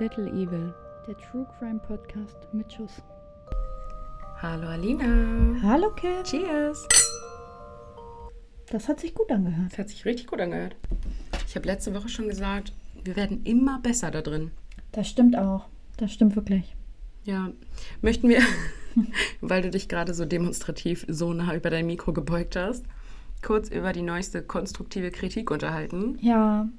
[0.00, 0.72] Little Evil,
[1.06, 3.02] der True Crime Podcast mit Schuss.
[4.40, 5.60] Hallo Alina.
[5.62, 6.26] Hallo Cat.
[6.26, 6.88] Cheers.
[8.70, 9.72] Das hat sich gut angehört.
[9.72, 10.74] Das hat sich richtig gut angehört.
[11.46, 12.72] Ich habe letzte Woche schon gesagt,
[13.04, 14.52] wir werden immer besser da drin.
[14.92, 15.66] Das stimmt auch.
[15.98, 16.74] Das stimmt wirklich.
[17.24, 17.50] Ja,
[18.00, 18.40] möchten wir,
[19.42, 22.86] weil du dich gerade so demonstrativ so nah über dein Mikro gebeugt hast,
[23.42, 26.16] kurz über die neueste konstruktive Kritik unterhalten.
[26.22, 26.70] Ja,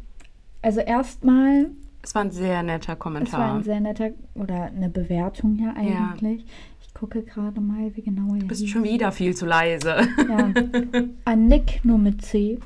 [0.63, 1.69] also erstmal,
[2.03, 3.55] Es war ein sehr netter es war Kommentar.
[3.55, 6.45] ein sehr netter, oder eine Bewertung ja eigentlich.
[6.81, 10.07] Ich gucke gerade mal, wie genau er du bist schon wieder viel zu leise.
[10.27, 10.53] Ja.
[11.25, 12.59] An Nick nur mit C.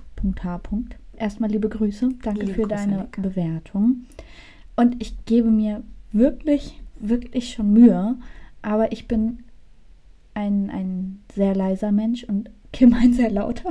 [0.44, 0.62] H.
[1.18, 2.10] Erstmal liebe Grüße.
[2.24, 3.22] Danke Liebe für Grüße, deine Nick.
[3.22, 4.06] Bewertung.
[4.76, 8.16] Und ich gebe mir wirklich, wirklich schon Mühe,
[8.62, 9.44] aber ich bin
[10.34, 13.70] ein, ein sehr leiser Mensch und Kim ein sehr lauter.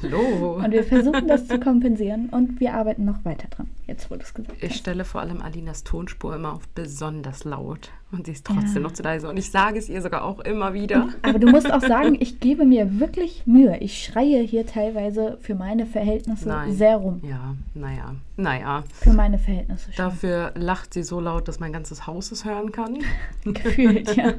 [0.00, 0.60] Hallo.
[0.64, 3.66] Und wir versuchen das zu kompensieren und wir arbeiten noch weiter dran.
[3.88, 4.62] Jetzt wurde es gesagt.
[4.62, 8.80] Ich stelle vor allem Alinas Tonspur immer auf besonders laut und sie ist trotzdem Ja.
[8.82, 9.28] noch zu leise.
[9.28, 11.08] Und ich sage es ihr sogar auch immer wieder.
[11.22, 13.76] Aber du musst auch sagen, ich gebe mir wirklich Mühe.
[13.78, 16.72] Ich schreie hier teilweise für meine Verhältnisse Nein.
[16.74, 17.20] sehr rum.
[17.28, 18.84] Ja, naja, naja.
[18.92, 19.96] Für meine Verhältnisse schon.
[20.04, 22.98] Dafür lacht sie so laut, dass mein ganzes Haus es hören kann.
[23.44, 24.34] Gefühlt, ja.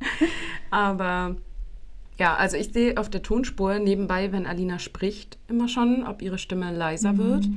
[0.70, 1.34] Aber
[2.20, 6.38] ja, also ich sehe auf der Tonspur nebenbei, wenn Alina spricht, immer schon, ob ihre
[6.38, 7.48] Stimme leiser wird.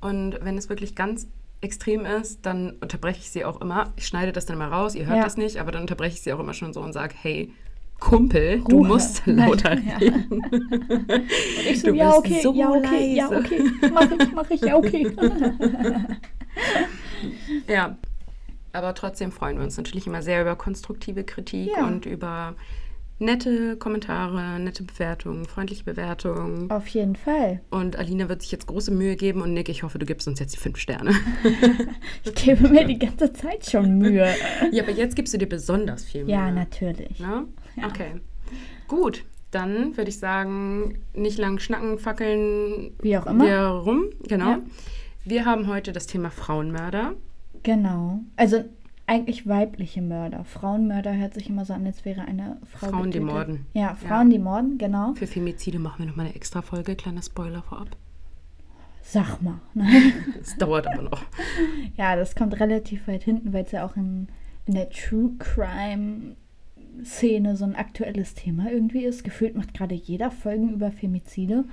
[0.00, 1.26] Und wenn es wirklich ganz
[1.62, 3.92] extrem ist, dann unterbreche ich sie auch immer.
[3.96, 5.24] Ich schneide das dann mal raus, ihr hört Ja.
[5.24, 7.52] das nicht, aber dann unterbreche ich sie auch immer schon so und sage, hey,
[8.00, 8.88] Kumpel, du Ruhe.
[8.88, 9.96] musst Nein, lauter ja.
[9.98, 10.42] reden.
[11.70, 13.38] Ich so, Du ja, bist okay, so ja, okay, ja, leise.
[13.38, 13.64] okay.
[13.94, 15.16] Mach ich, mach ich, ja, okay.
[17.68, 17.96] Ja,
[18.72, 21.86] aber trotzdem freuen wir uns natürlich immer sehr über konstruktive Kritik Ja.
[21.86, 22.54] und über
[23.22, 26.70] nette Kommentare, nette Bewertungen, freundliche Bewertungen.
[26.70, 27.60] Auf jeden Fall.
[27.70, 30.38] Und Alina wird sich jetzt große Mühe geben und Nick, ich hoffe, du gibst uns
[30.40, 31.12] jetzt die fünf Sterne.
[32.24, 34.26] Ich gebe mir die ganze Zeit schon Mühe.
[34.70, 36.32] ja, aber jetzt gibst du dir besonders viel Mühe.
[36.32, 37.18] Ja, natürlich.
[37.20, 37.46] Ne?
[37.76, 37.86] Ja.
[37.86, 38.20] Okay.
[38.88, 43.44] Gut, dann würde ich sagen, nicht lang schnacken, fackeln Wie auch immer.
[43.44, 44.04] wir rum.
[44.28, 44.50] Genau.
[44.50, 44.58] Ja.
[45.24, 47.14] Wir haben heute das Thema Frauenmörder.
[47.62, 48.20] Genau.
[48.36, 48.64] Also
[49.06, 50.44] eigentlich weibliche Mörder.
[50.44, 52.88] Frauenmörder hört sich immer so an, als wäre eine Frau.
[52.88, 53.34] Frauen, die getötet.
[53.34, 53.66] morden.
[53.74, 55.14] Ja, Frauen, die morden, genau.
[55.14, 57.88] Für Femizide machen wir nochmal eine extra Folge, kleiner Spoiler vorab.
[59.02, 59.60] Sag mal.
[60.40, 61.22] Es dauert aber noch.
[61.96, 64.28] Ja, das kommt relativ weit hinten, weil es ja auch in,
[64.66, 66.36] in der True Crime
[67.04, 69.24] Szene so ein aktuelles Thema irgendwie ist.
[69.24, 71.64] Gefühlt macht gerade jeder Folgen über Femizide.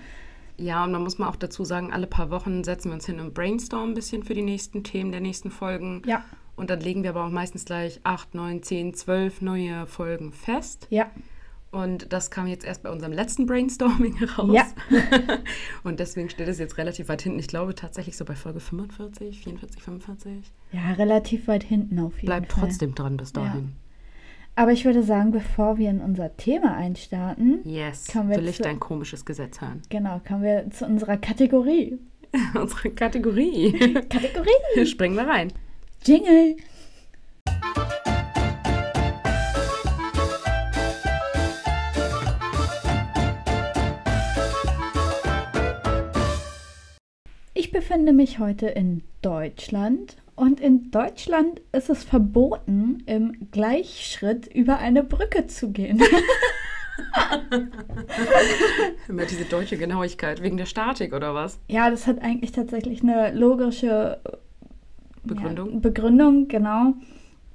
[0.57, 3.19] Ja, und man muss mal auch dazu sagen, alle paar Wochen setzen wir uns hin
[3.19, 6.01] und brainstormen ein bisschen für die nächsten Themen der nächsten Folgen.
[6.05, 6.23] Ja,
[6.59, 10.87] Und dann legen wir aber auch meistens gleich 8, 9, 10, 12 neue Folgen fest.
[10.89, 11.09] ja,
[11.71, 14.51] Und das kam jetzt erst bei unserem letzten Brainstorming raus.
[14.53, 14.65] Ja.
[15.83, 17.39] und deswegen steht es jetzt relativ weit hinten.
[17.39, 20.51] Ich glaube tatsächlich so bei Folge 45, 44, 45.
[20.71, 22.63] ja, relativ weit hinten auf jeden Bleibt Fall.
[22.67, 23.73] trotzdem dran bis dahin.
[24.55, 28.13] Aber ich würde sagen, bevor wir in unser Thema einstarten, Yes.
[28.13, 29.81] Wir Will ich zu- dein komisches Gesetz hören?
[29.89, 31.97] genau, kommen wir zu unserer Kategorie.
[32.53, 33.71] Unsere Kategorie.
[34.09, 34.85] Kategorie!
[34.85, 35.53] Springen wir rein.
[36.05, 36.55] Jingle!
[47.53, 54.77] Ich befinde mich heute in Deutschland und in Deutschland ist es verboten, im Gleichschritt über
[54.77, 56.01] eine Brücke zu gehen.
[59.09, 60.41] Immer diese deutsche Genauigkeit.
[60.41, 61.59] Wegen der Statik oder was?
[61.67, 64.21] Ja, das hat eigentlich tatsächlich eine logische
[65.23, 65.73] Begründung?
[65.73, 66.93] Ja, Begründung, genau.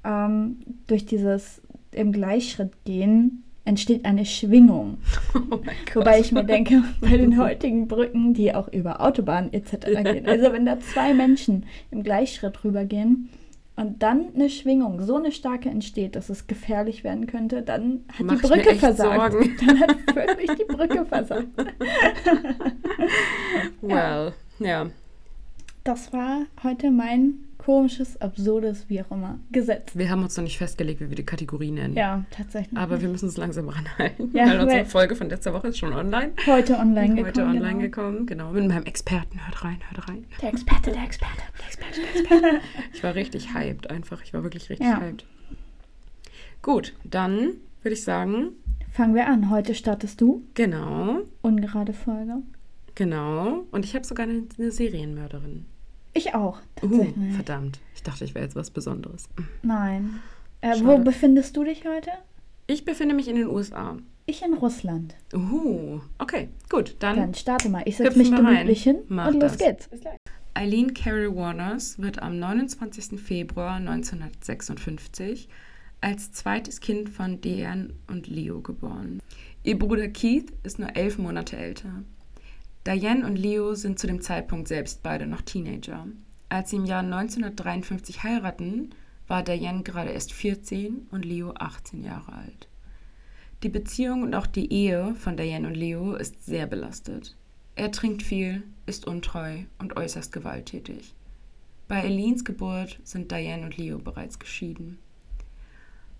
[0.03, 1.61] Ähm, durch dieses
[1.91, 4.97] im Gleichschritt gehen entsteht eine Schwingung.
[5.51, 5.59] Oh.
[5.93, 9.85] Wobei ich mir denke, bei den heutigen Brücken, die auch über Autobahnen etc.
[10.03, 13.29] gehen, also wenn da zwei Menschen im Gleichschritt rübergehen
[13.75, 18.25] und dann eine Schwingung, so eine starke entsteht, dass es gefährlich werden könnte, dann hat
[18.25, 19.33] Mach die Brücke versagt.
[19.33, 19.57] Sorgen.
[19.65, 21.47] Dann hat wirklich die Brücke versagt.
[23.81, 24.87] Well, ja.
[25.83, 29.95] Das war heute mein komisches, absurdes, wie auch immer, Gesetz.
[29.95, 31.95] Wir haben uns noch nicht festgelegt, wie wir die Kategorie nennen.
[31.95, 32.77] Ja, tatsächlich.
[32.77, 34.29] Aber wir müssen uns langsam ranhalten.
[34.35, 36.33] Ja, weil unsere Folge von letzter Woche ist schon online.
[36.45, 37.25] heute online gekommen.
[37.27, 37.79] Heute online genau.
[37.79, 38.25] gekommen.
[38.27, 38.51] Genau.
[38.51, 39.43] Mit meinem Experten.
[39.43, 40.25] Hört rein, hört rein.
[40.43, 41.41] Der Experte, der Experte.
[41.57, 42.61] Der Experte, der Experte.
[42.93, 44.21] Ich war richtig hyped einfach.
[44.23, 44.99] Ich war wirklich richtig Ja.
[45.01, 45.25] hyped.
[46.61, 48.49] Gut, dann würde ich sagen,
[48.91, 49.49] Fangen wir an.
[49.49, 50.43] Heute startest du.
[50.53, 52.43] genau, Ungerade Folge.
[52.93, 53.65] genau.
[53.71, 55.65] Und ich habe sogar eine, eine Serienmörderin.
[56.17, 57.33] Ich auch, Uh, tatsächlich.
[57.35, 57.79] verdammt.
[57.93, 59.27] Ich dachte, ich wäre jetzt was Besonderes.
[59.61, 60.21] Nein.
[60.61, 62.09] Äh, wo befindest du dich heute?
[62.67, 63.97] Ich befinde mich in den USA.
[64.25, 65.13] Ich in Russland.
[65.35, 66.95] Uh, okay, gut.
[66.99, 67.83] Dann, Dann starte mal.
[67.85, 68.45] Ich setze mich wir rein.
[68.45, 69.57] gemütlich hin Mach und los das.
[69.59, 69.89] geht's.
[70.55, 73.19] Eileen Carol Warners wird am 29.
[73.21, 75.47] Februar 1956
[76.01, 79.19] als zweites Kind von Diane und Leo geboren.
[79.63, 81.89] Ihr Bruder Keith ist nur elf Monate älter.
[82.87, 86.05] Diane und Leo sind zu dem Zeitpunkt selbst beide noch Teenager.
[86.49, 88.91] Als sie im Jahr 1953 heiraten,
[89.27, 92.67] war Diane gerade erst 14 und Leo 18 Jahre alt.
[93.63, 97.35] Die Beziehung und auch die Ehe von Diane und Leo ist sehr belastet.
[97.75, 101.15] Er trinkt viel, ist untreu und äußerst gewalttätig.
[101.87, 104.99] Bei Eileens Geburt sind Diane und Leo bereits geschieden.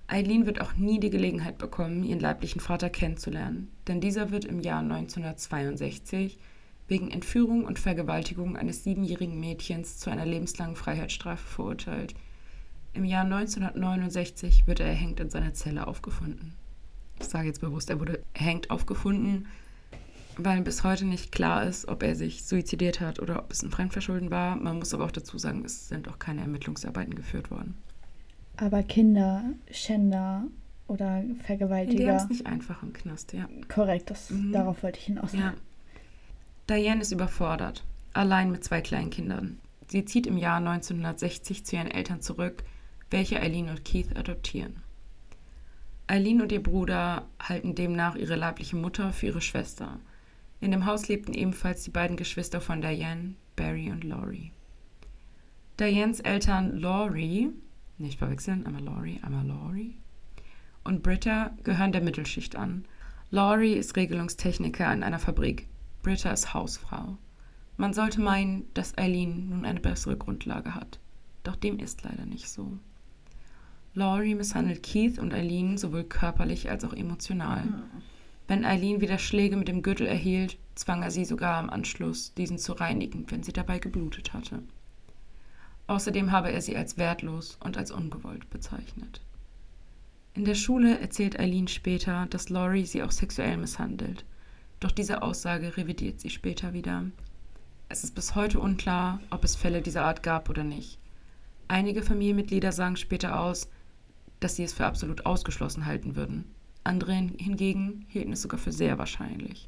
[0.07, 4.61] Eileen wird auch nie die Gelegenheit bekommen, ihren leiblichen Vater kennenzulernen, denn dieser wird im
[4.61, 6.39] Jahr 1962
[6.87, 12.13] wegen Entführung und Vergewaltigung eines siebenjährigen Mädchens zu einer lebenslangen Freiheitsstrafe verurteilt.
[12.93, 16.53] Im Jahr 1969 wird er erhängt in seiner Zelle aufgefunden.
[17.19, 19.47] Ich sage jetzt bewusst, er wurde erhängt aufgefunden,
[20.37, 23.71] weil bis heute nicht klar ist, ob er sich suizidiert hat oder ob es ein
[23.71, 24.55] Fremdverschulden war.
[24.55, 27.77] Man muss aber auch dazu sagen, es sind auch keine Ermittlungsarbeiten geführt worden.
[28.57, 30.45] Aber Kinder, Schänder
[30.87, 31.97] oder Vergewaltiger.
[31.97, 33.47] Die haben es nicht einfach im Knast, ja.
[33.67, 34.51] Korrekt, das, mhm.
[34.51, 35.33] darauf wollte ich hinaus.
[35.33, 35.53] Ja.
[36.69, 37.83] Diane ist überfordert,
[38.13, 39.59] allein mit zwei kleinen Kindern.
[39.87, 42.63] Sie zieht im Jahr 1960 zu ihren Eltern zurück,
[43.11, 44.81] welche Eileen und Keith adoptieren.
[46.07, 49.99] Eileen und ihr Bruder halten demnach ihre leibliche Mutter für ihre Schwester.
[50.59, 54.51] In dem Haus lebten ebenfalls die beiden Geschwister von Diane, Barry und Laurie.
[55.79, 57.49] Dianes Eltern Laurie,
[57.99, 59.97] nicht verwechseln, einmal Laurie, einmal Laurie,
[60.83, 62.85] und Britta gehören der Mittelschicht an.
[63.29, 65.67] Laurie ist Regelungstechniker in einer Fabrik.
[66.05, 67.17] Britta ist Hausfrau.
[67.77, 70.99] Man sollte meinen, dass Eileen nun eine bessere Grundlage hat.
[71.41, 72.77] Doch dem ist leider nicht so.
[73.95, 77.63] Laurie misshandelt Keith und Eileen sowohl körperlich als auch emotional.
[78.47, 82.59] Wenn Eileen wieder Schläge mit dem Gürtel erhielt, zwang er sie sogar im Anschluss, diesen
[82.59, 84.61] zu reinigen, wenn sie dabei geblutet hatte.
[85.87, 89.21] Außerdem habe er sie als wertlos und als ungewollt bezeichnet.
[90.35, 94.23] In der Schule erzählt Eileen später, dass Laurie sie auch sexuell misshandelt
[94.79, 97.05] doch diese Aussage revidiert sie später wieder.
[97.87, 100.99] Es ist bis heute unklar, ob es Fälle dieser Art gab oder nicht.
[101.67, 103.69] Einige Familienmitglieder sagen später aus,
[104.39, 106.45] dass sie es für absolut ausgeschlossen halten würden.
[106.83, 109.67] Andere hingegen hielten es sogar für sehr wahrscheinlich.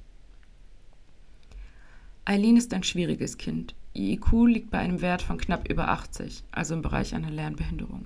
[2.25, 3.73] Eileen ist ein schwieriges Kind.
[3.93, 8.05] Ihr IQ liegt bei einem Wert von knapp über 80, also im Bereich einer Lernbehinderung.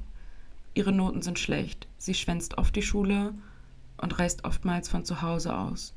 [0.73, 1.87] Ihre Noten sind schlecht.
[1.97, 3.33] Sie schwänzt oft die Schule
[3.97, 5.93] und reist oftmals von zu Hause aus.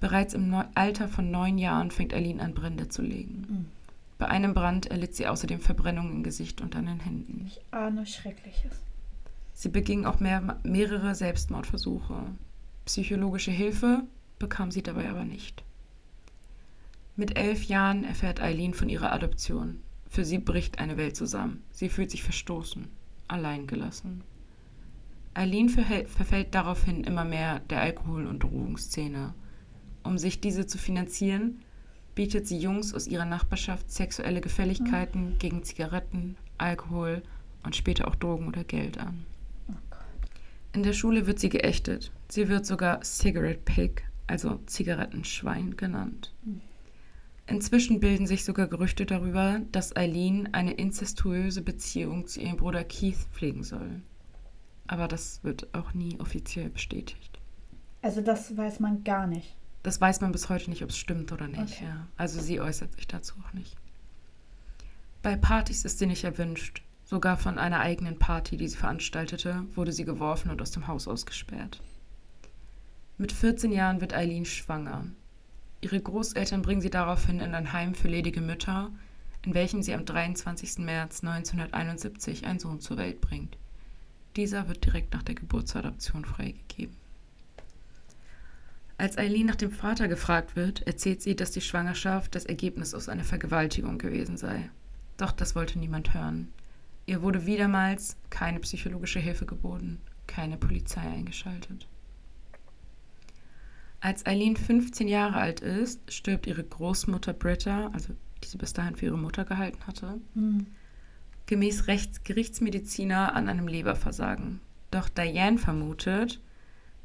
[0.00, 3.46] Bereits im Alter von neun Jahren fängt Eileen an, Brände zu legen.
[3.48, 3.66] Mhm.
[4.18, 7.44] Bei einem Brand erlitt sie außerdem Verbrennungen im Gesicht und an den Händen.
[7.46, 8.80] Ich ahne Schreckliches.
[9.54, 12.22] Sie beging auch mehr, mehrere Selbstmordversuche.
[12.86, 14.02] Psychologische Hilfe
[14.38, 15.64] bekam sie dabei aber nicht.
[17.16, 19.80] Mit elf Jahren erfährt Eileen von ihrer Adoption.
[20.08, 21.62] Für sie bricht eine Welt zusammen.
[21.70, 22.88] Sie fühlt sich verstoßen,
[23.28, 24.22] alleingelassen.
[25.34, 29.34] Eileen verfällt daraufhin immer mehr der Alkohol- und Drogenszene.
[30.02, 31.62] Um sich diese zu finanzieren,
[32.14, 35.38] bietet sie Jungs aus ihrer Nachbarschaft sexuelle Gefälligkeiten mhm.
[35.38, 37.22] gegen Zigaretten, Alkohol
[37.64, 39.24] und später auch Drogen oder Geld an.
[39.68, 39.74] Oh
[40.72, 42.10] In der Schule wird sie geächtet.
[42.28, 46.34] Sie wird sogar Cigarette Pig, also Zigarettenschwein, genannt.
[46.44, 46.60] Mhm.
[47.46, 53.26] Inzwischen bilden sich sogar Gerüchte darüber, dass Eileen eine inzestuöse Beziehung zu ihrem Bruder Keith
[53.32, 54.02] pflegen soll.
[54.86, 57.38] Aber das wird auch nie offiziell bestätigt.
[58.02, 61.32] Also das weiß man gar nicht das weiß man bis heute nicht, ob es stimmt
[61.32, 61.76] oder nicht.
[61.76, 61.84] Okay.
[61.84, 62.06] Ja.
[62.16, 63.76] Also sie äußert sich dazu auch nicht.
[65.22, 66.82] Bei Partys ist sie nicht erwünscht.
[67.04, 71.08] Sogar von einer eigenen Party, die sie veranstaltete, wurde sie geworfen und aus dem Haus
[71.08, 71.80] ausgesperrt.
[73.18, 75.04] Mit 14 Jahren wird Eileen schwanger.
[75.80, 78.90] Ihre Großeltern bringen sie daraufhin in ein Heim für ledige Mütter,
[79.44, 80.78] in welchem sie am 23.
[80.78, 83.56] März 1971 einen Sohn zur Welt bringt.
[84.36, 86.96] Dieser wird direkt nach der Geburtsadoption freigegeben.
[89.00, 93.08] Als Eileen nach dem Vater gefragt wird, erzählt sie, dass die Schwangerschaft das Ergebnis aus
[93.08, 94.68] einer Vergewaltigung gewesen sei.
[95.16, 96.52] Doch das wollte niemand hören.
[97.06, 101.88] Ihr wurde wiedermals keine psychologische Hilfe geboten, keine Polizei eingeschaltet.
[104.00, 108.12] Als Eileen 15 Jahre alt ist, stirbt ihre Großmutter Britta, also
[108.44, 110.66] die sie bis dahin für ihre Mutter gehalten hatte, mhm.
[111.46, 114.60] gemäß Rechts Gerichtsmediziner an einem Leberversagen.
[114.90, 116.38] Doch Diane vermutet,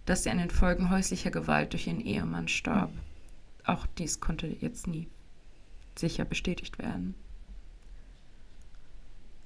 [0.05, 2.91] dass sie an den Folgen häuslicher Gewalt durch ihren Ehemann starb.
[3.65, 5.07] Auch dies konnte jetzt nie
[6.00, 7.15] sicher bestätigt werden.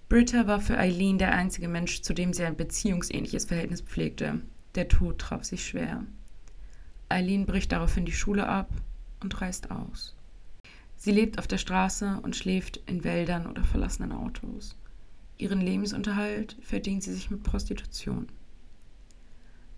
[0.09, 4.41] Britta war für Eileen der einzige Mensch, zu dem sie ein beziehungsähnliches Verhältnis pflegte.
[4.75, 6.03] Der Tod traf sich schwer.
[7.09, 8.69] Eileen bricht daraufhin die Schule ab
[9.21, 10.15] und reist aus.
[10.97, 14.75] Sie lebt auf der Straße und schläft in Wäldern oder verlassenen Autos.
[15.37, 18.27] Ihren Lebensunterhalt verdient sie sich mit Prostitution.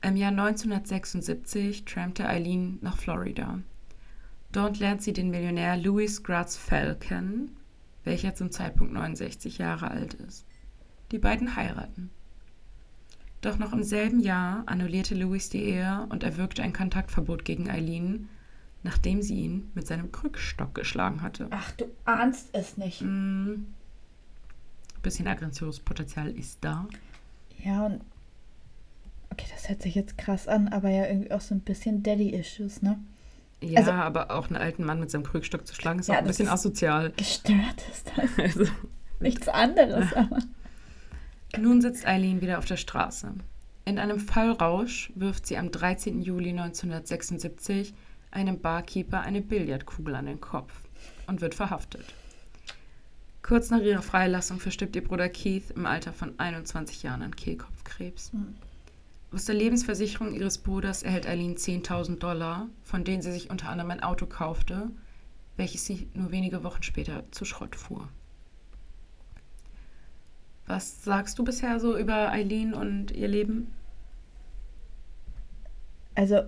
[0.03, 3.59] Im Jahr 1976 trampte Eileen nach Florida.
[4.51, 7.55] Dort lernt sie den Millionär Louis Gratz Fell kennen,
[8.03, 10.45] welcher zum Zeitpunkt 69 Jahre alt ist.
[11.11, 12.09] Die beiden heiraten.
[13.41, 18.27] Doch noch im selben Jahr annullierte Louis die Ehe und erwirkte ein Kontaktverbot gegen Eileen,
[18.83, 21.47] nachdem sie ihn mit seinem Krückstock geschlagen hatte.
[21.51, 23.01] Ach, du ahnst es nicht.
[23.01, 23.65] Mm,
[25.01, 26.87] bisschen Aggressionspotenzial ist da.
[27.63, 28.01] Ja, und.
[29.31, 32.81] Okay, das hört sich jetzt krass an, aber ja irgendwie auch so ein bisschen Daddy-Issues,
[32.81, 32.99] ne?
[33.61, 36.19] Ja, Also- aber auch einen alten Mann mit seinem Krückstock zu schlagen, ist Ja, auch
[36.19, 37.11] ein bisschen asozial.
[37.15, 38.29] Gestört ist das.
[38.37, 38.71] Also,
[39.19, 40.39] Nichts anderes, aber.
[41.59, 43.31] nun sitzt Eileen wieder auf der Straße.
[43.85, 46.21] In einem Fallrausch wirft sie am 13.
[46.21, 47.93] Juli 1976
[48.31, 50.71] einem Barkeeper eine Billardkugel an den Kopf
[51.27, 52.05] und wird verhaftet.
[53.43, 58.31] Kurz nach ihrer Freilassung verstirbt ihr Bruder Keith im Alter von 21 Jahren an Kehlkopfkrebs.
[58.33, 58.55] Hm.
[59.33, 63.91] Aus der Lebensversicherung ihres Bruders erhält Eileen 10.000 Dollar, von denen sie sich unter anderem
[63.91, 64.89] ein Auto kaufte,
[65.55, 68.09] welches sie nur wenige Wochen später zu Schrott fuhr.
[70.67, 73.67] Was sagst du bisher so über Eileen und ihr Leben?
[76.15, 76.41] Also,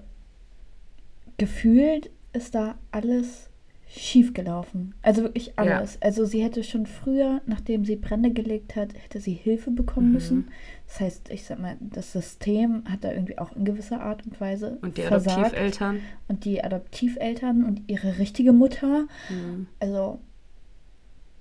[1.38, 3.50] gefühlt ist da alles
[3.88, 4.96] schief gelaufen.
[5.04, 6.02] Also wirklich alles.
[6.02, 10.14] Also sie hätte schon früher, nachdem sie Brände gelegt hat, hätte sie Hilfe bekommen Mhm.
[10.14, 10.48] müssen.
[10.88, 14.40] Das heißt, ich sag mal, das System hat da irgendwie auch in gewisser Art und
[14.40, 15.38] Weise Und die versagt.
[15.40, 16.00] Adoptiveltern?
[16.28, 19.08] Und die Adoptiveltern und ihre richtige Mutter.
[19.30, 19.68] Mhm.
[19.80, 20.20] Also,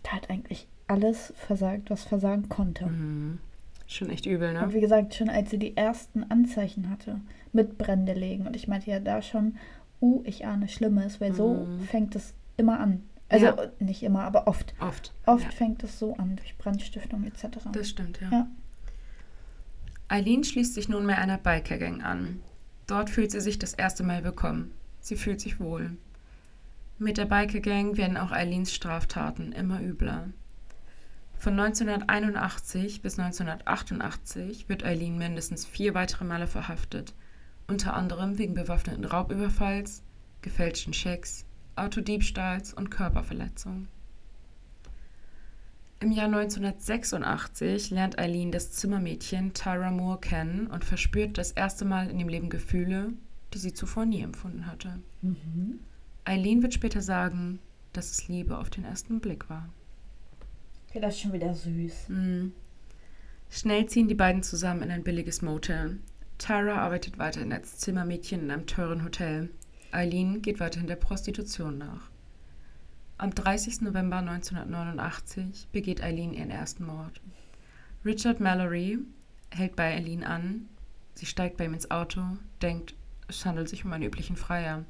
[0.03, 2.87] da hat eigentlich alles versagt, was versagen konnte.
[2.87, 3.39] Mhm.
[3.87, 4.73] Schon echt übel, Und ne?
[4.75, 7.21] wie gesagt, schon als sie die ersten Anzeichen hatte
[7.53, 8.47] mit Brände legen.
[8.47, 9.57] Und ich meinte ja da schon,
[10.01, 11.81] uh, ich ahne Schlimmes, weil so Mhm.
[11.83, 13.03] fängt es immer an.
[13.29, 13.57] Also Ja.
[13.81, 14.75] nicht immer, aber oft.
[14.81, 15.13] Oft.
[15.27, 15.51] Oft Ja.
[15.51, 17.59] fängt es so an, durch Brandstiftung etc.
[17.73, 18.31] Das stimmt, ja.
[18.31, 18.47] Ja.
[20.13, 22.43] Eileen schließt sich nunmehr einer Biker-Gang an.
[22.87, 24.71] Dort fühlt sie sich das erste Mal willkommen.
[25.01, 25.97] Sie fühlt sich wohl.
[26.99, 30.29] Mit der Biker-Gang werden auch Eileens Straftaten immer übler.
[31.39, 37.15] Von 1981 bis 1988 wird Eileen mindestens vier weitere Male verhaftet,
[37.67, 40.03] unter anderem wegen bewaffneten Raubüberfalls,
[40.43, 43.89] gefälschten Schecks, Autodiebstahls und Körperverletzung.
[46.03, 52.11] Im Jahr 1986 lernt Eileen das Zimmermädchen Tyra Moore kennen und verspürt das erste Mal
[52.11, 53.13] in ihrem Leben Gefühle,
[53.55, 54.99] die sie zuvor nie empfunden hatte.
[55.21, 55.79] Mhm.
[56.25, 57.61] Eileen wird später sagen,
[57.93, 59.69] dass es Liebe auf den ersten Blick war.
[60.89, 62.09] Okay, das ist schon wieder süß.
[62.09, 62.53] Mhm.
[63.49, 66.01] Schnell ziehen die beiden zusammen in ein billiges Motel.
[66.37, 69.51] Tyra arbeitet weiterhin als Zimmermädchen in einem teuren Hotel.
[69.93, 72.11] Eileen geht weiterhin der Prostitution nach.
[73.23, 73.83] Am 30.
[73.83, 77.21] November 1989 begeht Eileen ihren ersten Mord.
[78.05, 78.99] Richard Mallory
[79.51, 80.69] hält bei Eileen an.
[81.15, 82.21] Sie steigt bei ihm ins Auto,
[82.63, 82.97] denkt,
[83.29, 84.85] es handelt sich um einen üblichen Freier.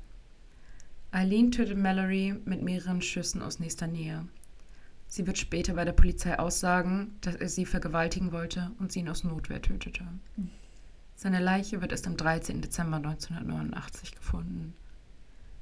[1.10, 4.26] Eileen tötet Mallory mit mehreren Schüssen aus nächster Nähe.
[5.08, 9.10] Sie wird später bei der Polizei aussagen, dass er sie vergewaltigen wollte und sie ihn
[9.10, 10.06] aus Notwehr tötete.
[11.16, 12.62] Seine Leiche wird erst am 13.
[12.62, 14.72] Dezember 1989 gefunden.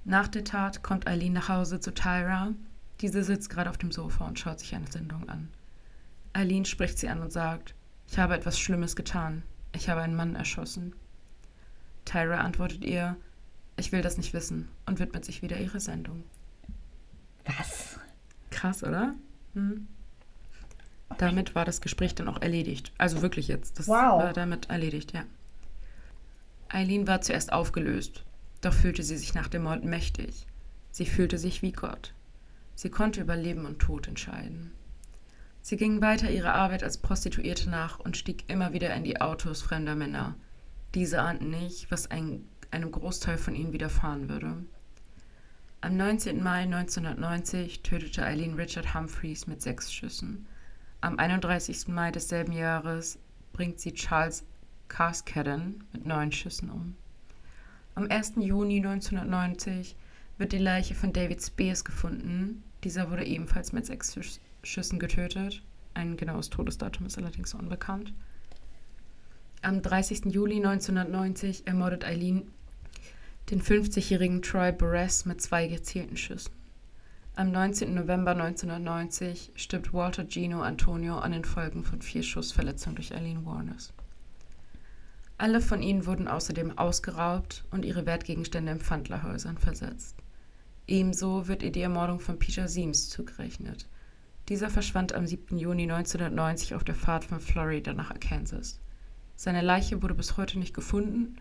[0.04, 2.52] Nach der Tat kommt Eileen nach Hause zu Tyra.
[3.00, 5.48] Diese sitzt gerade auf dem Sofa und schaut sich eine Sendung an.
[6.32, 7.74] Eileen spricht sie an und sagt,
[8.08, 9.42] ich habe etwas Schlimmes getan.
[9.72, 10.94] Ich habe einen Mann erschossen.
[12.04, 13.16] Tyra antwortet ihr,
[13.76, 16.24] ich will das nicht wissen und widmet sich wieder ihrer Sendung.
[17.44, 17.98] Was?
[18.50, 19.14] Krass, oder?
[19.54, 19.86] Hm.
[21.18, 22.92] Damit war das Gespräch dann auch erledigt.
[22.98, 23.78] Also wirklich jetzt.
[23.78, 24.22] Das Wow.
[24.22, 25.24] war damit erledigt, ja.
[26.68, 28.24] Eileen war zuerst aufgelöst,
[28.60, 30.46] doch fühlte sie sich nach dem Mord mächtig.
[30.90, 32.14] Sie fühlte sich wie Gott.
[32.74, 34.72] Sie konnte über Leben und Tod entscheiden.
[35.62, 39.62] Sie ging weiter ihrer Arbeit als Prostituierte nach und stieg immer wieder in die Autos
[39.62, 40.34] fremder Männer.
[40.94, 44.64] Diese ahnten nicht, was ein, einem Großteil von ihnen widerfahren würde.
[45.82, 46.42] Am 19.
[46.42, 50.46] Mai 1990 tötete Eileen Richard Humphreys mit sechs Schüssen.
[51.00, 51.88] Am 31.
[51.88, 53.18] Mai desselben Jahres
[53.52, 54.44] bringt sie Charles
[54.88, 56.96] Cascaden mit neun Schüssen um.
[57.94, 58.34] Am 1.
[58.36, 59.96] Juni 1990
[60.38, 62.62] wird die Leiche von David Spears gefunden.
[62.84, 65.62] Dieser wurde ebenfalls mit sechs Schüss- Schüssen getötet.
[65.94, 68.12] Ein genaues Todesdatum ist allerdings unbekannt.
[69.62, 70.26] Am 30.
[70.26, 72.50] Juli 1990 ermordet Eileen
[73.50, 76.52] den 50-jährigen Troy Burress mit zwei gezielten Schüssen.
[77.34, 77.94] Am 19.
[77.94, 83.92] November 1990 stirbt Walter Gino Antonio an den Folgen von vier Schussverletzungen durch Eileen Warners.
[85.40, 90.16] Alle von ihnen wurden außerdem ausgeraubt und ihre Wertgegenstände in Pfandlerhäusern versetzt.
[90.86, 93.88] Ebenso wird ihr die Ermordung von Peter Siems zugerechnet.
[94.50, 95.56] Dieser verschwand am 7.
[95.56, 98.80] Juni 1990 auf der Fahrt von Florida nach Arkansas.
[99.34, 101.36] Seine Leiche wurde bis heute nicht gefunden,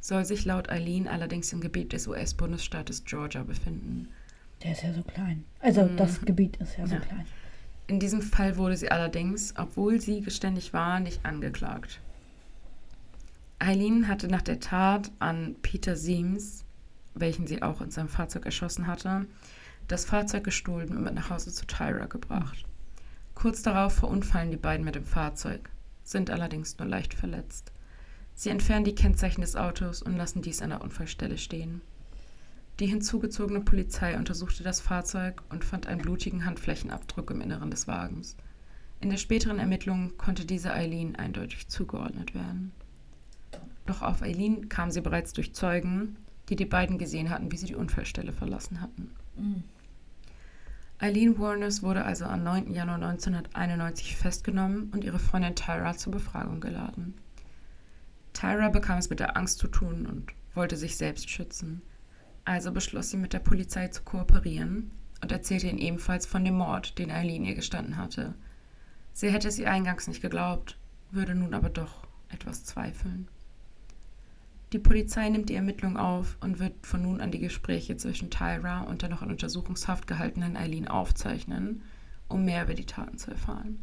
[0.00, 4.10] soll sich laut Eileen allerdings im Gebiet des US-Bundesstaates Georgia befinden.
[4.62, 5.42] Der ist ja so klein.
[5.58, 5.96] Also Mhm.
[5.96, 7.00] das Gebiet ist ja so Ja.
[7.00, 7.26] klein.
[7.88, 12.00] In diesem Fall wurde sie allerdings, obwohl sie geständig war, nicht angeklagt.
[13.62, 16.64] Eileen hatte nach der Tat an Peter Siems,
[17.14, 19.26] welchen sie auch in seinem Fahrzeug erschossen hatte,
[19.86, 22.64] das Fahrzeug gestohlen und mit nach Hause zu Tyra gebracht.
[23.34, 25.68] Kurz darauf verunfallen die beiden mit dem Fahrzeug,
[26.02, 27.70] sind allerdings nur leicht verletzt.
[28.34, 31.82] Sie entfernen die Kennzeichen des Autos und lassen dies an der Unfallstelle stehen.
[32.78, 38.36] Die hinzugezogene Polizei untersuchte das Fahrzeug und fand einen blutigen Handflächenabdruck im Inneren des Wagens.
[39.00, 42.72] In der späteren Ermittlung konnte diese Eileen eindeutig zugeordnet werden.
[43.86, 46.16] Doch auf Eileen kam sie bereits durch Zeugen,
[46.48, 49.10] die die beiden gesehen hatten, wie sie die Unfallstelle verlassen hatten.
[49.36, 49.64] Mhm.
[50.98, 52.74] Eileen Warners wurde also am 9.
[52.74, 57.14] Januar 1991 festgenommen und ihre Freundin Tyra zur Befragung geladen.
[58.34, 61.80] Tyra bekam es mit der Angst zu tun und wollte sich selbst schützen.
[62.44, 64.90] Also beschloss sie mit der Polizei zu kooperieren
[65.22, 68.34] und erzählte ihnen ebenfalls von dem Mord, den Eileen ihr gestanden hatte.
[69.14, 70.78] Sie hätte es ihr eingangs nicht geglaubt,
[71.10, 73.28] würde nun aber doch etwas zweifeln.
[74.72, 78.82] Die Polizei nimmt die Ermittlung auf und wird von nun an die Gespräche zwischen Tyra
[78.82, 81.82] und der noch in Untersuchungshaft gehaltenen Eileen aufzeichnen,
[82.28, 83.80] um mehr über die Taten zu erfahren.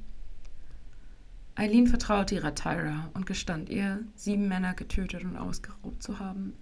[1.56, 6.54] Eileen vertraute ihrer Tyra und gestand ihr, sieben Männer getötet und ausgeraubt zu haben.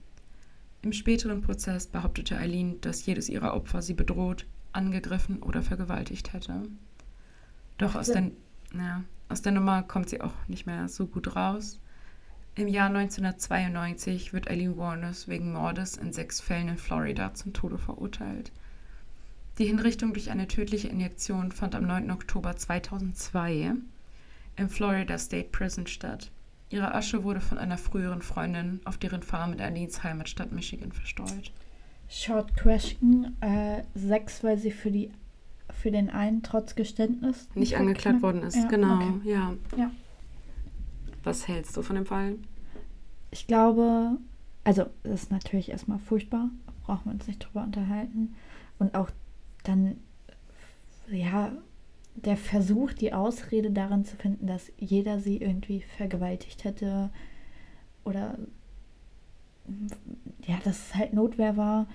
[0.82, 6.64] Im späteren Prozess behauptete Eileen, dass jedes ihrer Opfer sie bedroht, angegriffen oder vergewaltigt hätte.
[7.78, 8.32] Doch aus der,
[8.74, 11.80] ja, aus der Nummer kommt sie auch nicht mehr so gut raus.
[12.58, 17.78] Im Jahr 1992 wird Eileen Warners wegen Mordes in sechs Fällen in Florida zum Tode
[17.78, 18.54] verurteilt.
[19.58, 22.12] Die Hinrichtung durch eine tödliche Injektion fand am 9.
[22.12, 23.74] Oktober 2002
[24.56, 26.32] im Florida State Prison statt.
[26.70, 31.52] Ihre Asche wurde von einer früheren Freundin auf deren Farm in Eileens Heimatstadt Michigan verstreut.
[32.08, 33.36] Short question.
[33.42, 35.12] Äh, sechs, weil sie für, die,
[35.74, 39.30] für den einen trotz Geständnis Nicht angeklagt worden ist, Ja, genau, okay.
[39.30, 39.54] ja.
[39.76, 39.92] Ja.
[41.26, 42.36] Was hältst du von dem Fall?
[43.32, 44.18] Ich glaube,
[44.64, 46.50] also das ist natürlich erstmal furchtbar,
[46.86, 48.36] brauchen wir uns nicht drüber unterhalten.
[48.78, 49.10] Und auch
[49.64, 49.98] dann,
[51.10, 51.52] ja,
[52.14, 57.10] der Versuch, die Ausrede darin zu finden, dass jeder sie irgendwie vergewaltigt hätte
[58.06, 58.38] oder
[60.46, 61.88] ja, dass es halt Notwehr war,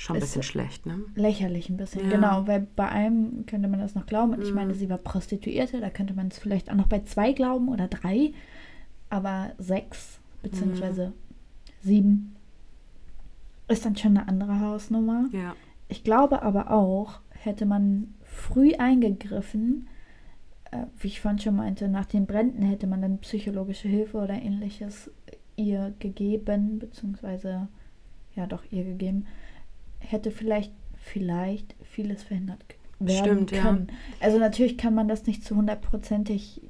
[0.00, 1.00] Schon ein bisschen schlecht, ne?
[1.16, 2.04] lächerlich ein bisschen.
[2.04, 2.10] Ja.
[2.10, 4.32] Genau, weil bei einem könnte man das noch glauben.
[4.32, 4.54] Und ich Mhm.
[4.54, 7.88] meine, sie war Prostituierte, da könnte man es vielleicht auch noch bei zwei glauben oder
[7.88, 8.32] drei.
[9.10, 11.12] Aber sechs beziehungsweise
[11.82, 12.36] sieben
[13.66, 15.26] ist dann schon eine andere Hausnummer.
[15.32, 15.56] Ja.
[15.88, 19.88] Ich glaube aber auch, hätte man früh eingegriffen,
[20.70, 24.34] äh, wie ich vorhin schon meinte, nach den Bränden hätte man dann psychologische Hilfe oder
[24.34, 25.10] ähnliches
[25.56, 27.66] ihr gegeben, beziehungsweise
[28.36, 29.26] ja doch ihr gegeben,
[29.98, 32.64] hätte vielleicht, vielleicht vieles verhindert
[33.00, 33.62] werden Stimmt, ja.
[33.62, 33.88] können.
[34.20, 36.60] Also natürlich kann man das nicht zu hundertprozentig,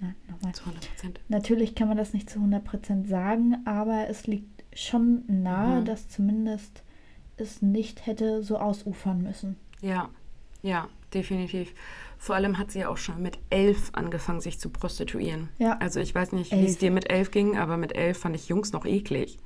[0.00, 1.20] nein, nochmal, Zu 100 Prozent.
[1.28, 5.84] Natürlich kann man das nicht zu 100% sagen, aber es liegt schon nahe, Mhm.
[5.84, 6.82] dass zumindest
[7.36, 9.56] es nicht hätte so ausufern müssen.
[9.82, 10.08] Ja,
[10.62, 11.72] ja, definitiv.
[12.18, 15.50] Vor allem hat sie ja auch schon mit elf angefangen, sich zu prostituieren.
[15.58, 15.76] Ja.
[15.78, 18.48] Also ich weiß nicht, wie es dir mit elf ging, aber mit elf fand ich
[18.48, 19.38] Jungs noch eklig.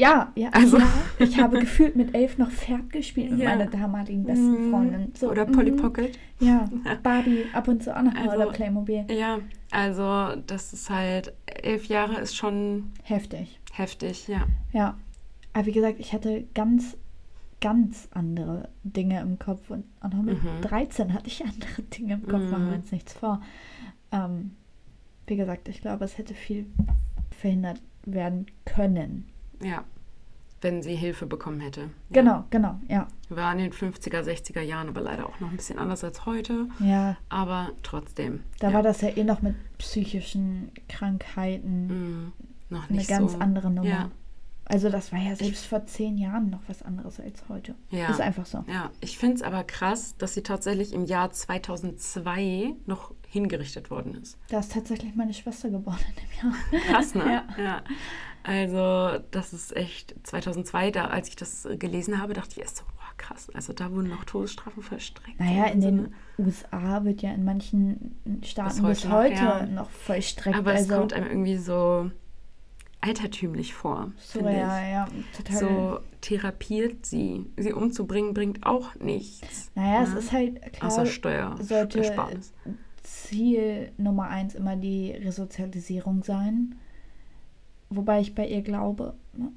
[0.00, 0.86] Ja, ja, Also- ja.
[1.18, 3.50] Ich habe gefühlt mit elf noch Pferd gespielt mit Ja.
[3.50, 4.70] meiner damaligen besten Mhm.
[4.70, 5.12] Freundin.
[5.14, 5.76] So, Oder Polly mhm.
[5.76, 6.18] Pocket.
[6.40, 6.68] Ja,
[7.02, 9.04] Barbie, ab und zu auch noch Also- oder Playmobil.
[9.10, 9.38] Ja,
[9.70, 13.60] also das ist halt, elf Jahre ist schon Heftig.
[13.72, 14.46] heftig, ja.
[14.72, 14.96] Ja.
[15.52, 16.96] Aber wie gesagt, ich hatte ganz,
[17.60, 19.68] ganz andere Dinge im Kopf.
[19.70, 20.62] Und auch noch mit Mhm.
[20.62, 22.80] 13 hatte ich andere Dinge im Kopf, machen wir Mhm.
[22.82, 23.42] uns nichts vor.
[24.12, 24.52] Ähm,
[25.26, 26.66] wie gesagt, ich glaube, es hätte viel
[27.38, 29.26] verhindert werden können.
[29.62, 29.84] Ja,
[30.62, 31.80] wenn sie Hilfe bekommen hätte.
[31.82, 31.86] Ja.
[32.12, 33.08] Genau, genau, ja.
[33.30, 36.66] War in den 50er, 60er Jahren aber leider auch noch ein bisschen anders als heute.
[36.80, 38.42] Ja, Aber trotzdem.
[38.58, 38.74] da ja.
[38.74, 42.32] war das ja eh noch mit psychischen Krankheiten Mm,
[42.68, 43.38] noch eine nicht ganz so.
[43.38, 43.88] andere Nummer.
[43.88, 44.10] Ja.
[44.66, 47.74] Also das war ja selbst vor zehn Jahren noch was anderes als heute.
[47.90, 48.08] Ja.
[48.10, 48.64] Ist einfach so.
[48.68, 54.14] Ja, ich finde es aber krass, dass sie tatsächlich im Jahr 2002 noch hingerichtet worden
[54.14, 54.38] ist.
[54.48, 56.82] Da ist tatsächlich meine Schwester geboren in dem Jahr.
[56.92, 57.24] Krass, ne?
[57.58, 57.62] Ja.
[57.64, 57.82] ja.
[58.42, 62.78] Also, das ist echt 2002, da, als ich das äh, gelesen habe, dachte ich erst
[62.78, 63.50] so, wow, krass.
[63.54, 65.38] Also, da wurden noch Todesstrafen vollstreckt.
[65.38, 65.96] Naja, in Wahnsinn,
[66.38, 69.66] den USA wird ja in manchen Staaten Bis bis heute heute, noch, ja.
[69.66, 70.56] noch vollstreckt.
[70.56, 72.10] Aber es also, kommt einem irgendwie so
[73.00, 74.12] altertümlich vor.
[74.18, 74.92] so, finde ja, ich.
[74.92, 75.58] ja, total.
[75.58, 77.46] So therapiert sie.
[77.56, 79.70] Sie umzubringen bringt auch nichts.
[79.74, 80.18] Naja, es ne?
[80.18, 81.56] ist halt klar, Außer Steuer.
[81.60, 82.52] sollte Ersparnis.
[83.02, 86.76] Ziel Nummer eins immer die Resozialisierung sein.
[87.90, 89.52] Wobei ich bei ihr glaube, ne,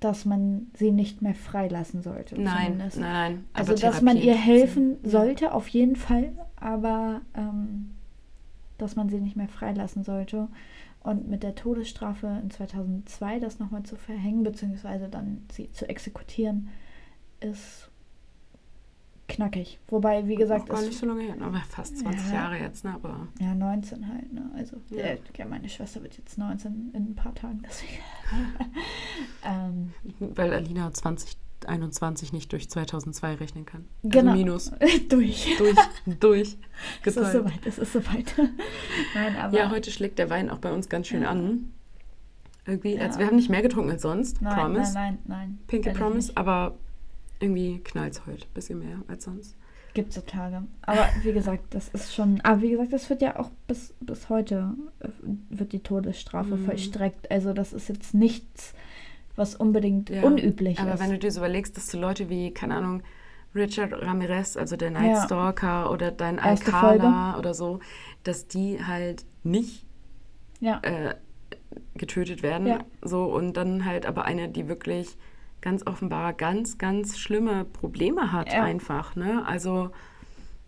[0.00, 2.40] dass man sie nicht mehr freilassen sollte.
[2.40, 2.98] Nein, zumindest.
[2.98, 3.44] nein, nein.
[3.54, 7.92] Also, dass man ihr helfen sollte, auf jeden Fall, aber ähm,
[8.78, 10.48] dass man sie nicht mehr freilassen sollte.
[11.00, 16.68] Und mit der Todesstrafe in 2002 das nochmal zu verhängen, beziehungsweise dann sie zu exekutieren,
[17.40, 17.85] ist
[19.28, 19.78] knackig.
[19.88, 22.34] Wobei, wie gesagt, es nicht so lange her, aber fast 20 Ja.
[22.34, 22.94] Jahre jetzt, ne?
[22.94, 24.50] Aber Ja, 19 halt, ne?
[24.56, 25.06] Also, Ja.
[25.06, 25.14] ja.
[25.36, 27.98] ja, meine Schwester wird jetzt 19 in ein paar Tagen, deswegen.
[29.44, 33.84] ähm, weil Alina 2021 nicht durch 2002 rechnen kann.
[34.02, 34.32] genau.
[34.32, 34.72] Also minus.
[35.08, 35.56] Durch.
[35.58, 35.76] Durch,
[36.20, 36.56] durch.
[37.04, 38.34] Es ist soweit, es ist soweit.
[39.14, 39.56] Nein, aber.
[39.56, 41.30] Ja, heute schlägt der Wein auch bei uns ganz schön Ja.
[41.30, 41.72] an.
[42.66, 43.02] Irgendwie, Ja.
[43.02, 44.92] also wir haben nicht mehr getrunken als sonst, nein, Promise.
[44.94, 45.58] nein, nein, nein.
[45.68, 46.76] Pinky Promise, aber
[47.40, 49.56] irgendwie knallt es heute ein bisschen mehr als sonst.
[49.94, 50.62] Gibt so Tage.
[50.82, 52.40] Aber wie gesagt, das ist schon.
[52.42, 55.08] Aber wie gesagt, das wird ja auch bis, bis heute äh,
[55.48, 56.64] wird die Todesstrafe Mhm.
[56.66, 57.30] vollstreckt.
[57.30, 58.74] Also das ist jetzt nichts,
[59.36, 61.00] was unbedingt Ja, unüblich Aber ist.
[61.00, 63.02] wenn du dir so überlegst, dass du Leute wie, keine Ahnung,
[63.54, 65.24] Richard Ramirez, also der Night Ja.
[65.24, 67.80] Stalker oder dein Erste Alcala oder so,
[68.22, 69.86] dass die halt nicht
[70.60, 70.78] ja.
[70.82, 71.14] äh,
[71.94, 72.66] getötet werden.
[72.66, 72.80] Ja.
[73.00, 75.16] So, und dann halt aber eine, die wirklich
[75.60, 78.62] ganz offenbar ganz, ganz schlimme Probleme hat Ja.
[78.62, 79.16] einfach.
[79.16, 79.44] Ne?
[79.46, 79.90] Also,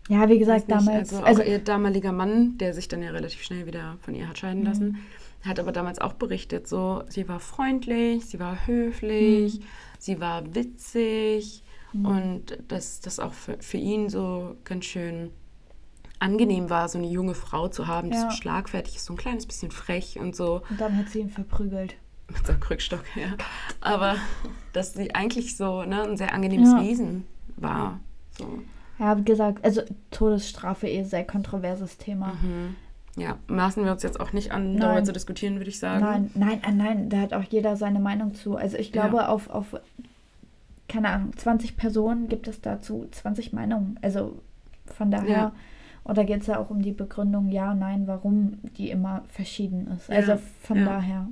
[0.09, 1.13] ja, wie gesagt, damals.
[1.13, 4.39] also, Also, ihr damaliger Mann, der sich dann ja relativ schnell wieder von ihr hat
[4.39, 4.65] scheiden Mhm.
[4.65, 4.97] lassen,
[5.45, 9.63] hat aber damals auch berichtet, so, sie war freundlich, sie war höflich, Mhm.
[9.99, 12.05] sie war witzig Mhm.
[12.05, 15.29] und dass das auch für, für ihn so ganz schön
[16.19, 18.29] angenehm war, so eine junge Frau zu haben, die Ja.
[18.29, 21.29] so schlagfertig ist, so ein kleines bisschen frech und so und dann hat sie ihn
[21.29, 21.95] verprügelt.
[22.29, 23.29] Mit so einem Krückstock, ja.
[23.81, 24.15] Aber
[24.73, 26.81] dass sie eigentlich so ne, ein sehr angenehmes Ja.
[26.81, 27.25] Wesen
[27.57, 27.99] war.
[28.37, 28.61] So.
[28.99, 32.33] Ja, wie gesagt, also Todesstrafe eh sehr kontroverses Thema.
[32.41, 32.75] Mhm.
[33.15, 34.81] Ja, maßen wir uns jetzt auch nicht an, Nein.
[34.81, 36.01] darüber zu diskutieren, würde ich sagen.
[36.03, 38.55] Nein, nein, äh, nein, da hat auch jeder seine Meinung zu.
[38.55, 39.27] Also ich glaube, Ja.
[39.29, 39.75] auf, auf,
[40.87, 43.97] keine Ahnung, 20 Personen gibt es dazu 20 Meinungen.
[44.01, 44.39] Also
[44.85, 45.51] von daher, Ja.
[46.03, 49.87] und da geht es ja auch um die Begründung, ja, nein, warum die immer verschieden
[49.95, 50.07] ist.
[50.09, 50.85] Ja, Also von ja.
[50.85, 51.27] daher,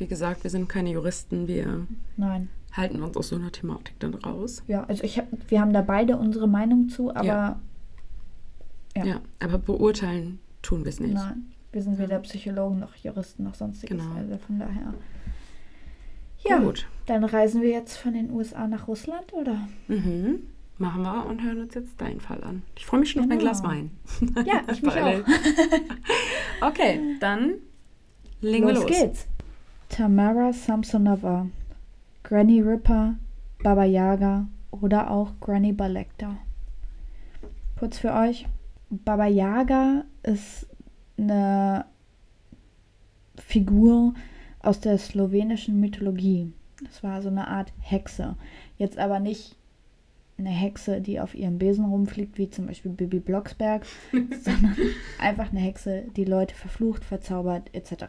[0.00, 1.86] Wie gesagt, wir sind keine Juristen, wir
[2.16, 2.48] nein.
[2.72, 4.62] halten uns aus so einer Thematik dann raus.
[4.66, 7.60] Ja, also ich hab, wir haben da beide unsere Meinung zu, aber Ja.
[8.96, 9.04] Ja.
[9.04, 11.14] Ja, aber beurteilen tun wir es nicht.
[11.14, 13.96] nein, wir sind weder Psychologen noch Juristen noch sonstiges.
[13.96, 14.14] Genau.
[14.16, 14.94] Also von daher.
[16.44, 16.86] Ja, Gut.
[17.06, 19.68] dann reisen wir jetzt von den USA nach Russland, oder?
[19.88, 20.40] Mhm.
[20.78, 22.62] Machen wir und hören uns jetzt deinen Fall an.
[22.76, 23.50] Ich freue mich schon auf mein Genau.
[23.50, 23.90] Glas Wein.
[24.46, 25.20] Ja, ich mich auch.
[26.68, 27.54] Okay, dann
[28.40, 28.90] legen wir los, los.
[28.98, 29.26] geht's.
[29.90, 31.48] Tamara Samsonova,
[32.22, 33.16] Granny Ripper,
[33.62, 36.38] Baba Yaga oder auch Granny Balekta.
[37.76, 38.46] Kurz für euch,
[38.88, 40.68] Baba Yaga ist
[41.18, 41.86] eine
[43.36, 44.14] Figur
[44.60, 46.52] aus der slowenischen Mythologie.
[46.84, 48.36] Das war so eine Art Hexe.
[48.78, 49.56] Jetzt aber nicht
[50.38, 54.76] eine Hexe, die auf ihrem Besen rumfliegt, wie zum Beispiel Bibi Blocksberg, sondern
[55.18, 58.04] einfach eine Hexe, die Leute verflucht, verzaubert etc.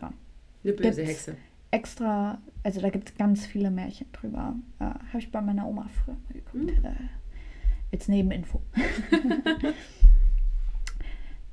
[0.63, 1.10] Eine böse Gibt's.
[1.10, 1.36] Hexe.
[1.72, 4.56] Extra, also da gibt es ganz viele Märchen drüber.
[4.80, 6.86] Äh, Habe ich bei meiner Oma früher mal geguckt.
[6.86, 6.92] Äh,
[7.92, 8.62] jetzt Nebeninfo.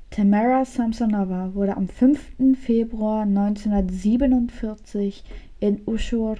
[0.09, 2.19] Tamara Samsonova wurde am 5.
[2.61, 5.23] Februar 1947
[5.59, 6.37] in Uschur,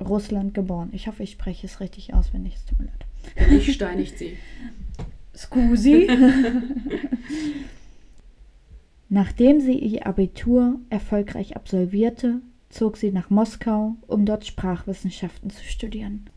[0.00, 0.88] Russland geboren.
[0.92, 3.04] Ich hoffe, ich spreche es richtig aus, wenn nicht, es tut mir leid.
[3.52, 4.38] Ich steinigt sie.
[5.36, 6.08] Scusi.
[9.08, 16.30] Nachdem sie ihr Abitur erfolgreich absolvierte, zog sie nach Moskau, um dort Sprachwissenschaften zu studieren.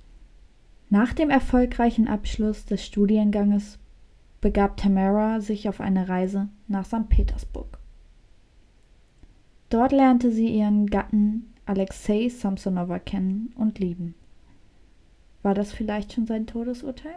[0.90, 3.80] Nach dem erfolgreichen Abschluss des Studienganges
[4.42, 7.08] begab Tamara sich auf eine Reise nach St.
[7.08, 7.80] Petersburg.
[9.70, 14.16] Dort lernte sie ihren Gatten Alexei Samsonova kennen und lieben.
[15.42, 17.16] War das vielleicht schon sein Todesurteil?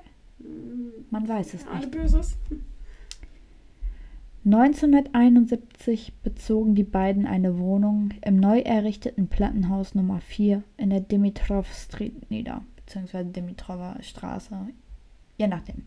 [1.10, 1.90] Man weiß es Alle nicht.
[1.90, 2.36] Böses.
[4.46, 11.66] 1971 bezogen die beiden eine Wohnung im neu errichteten Plattenhaus Nummer 4 in der Dimitrov
[11.72, 14.68] Street nieder, beziehungsweise Dimitrova Straße,
[15.36, 15.82] je nachdem.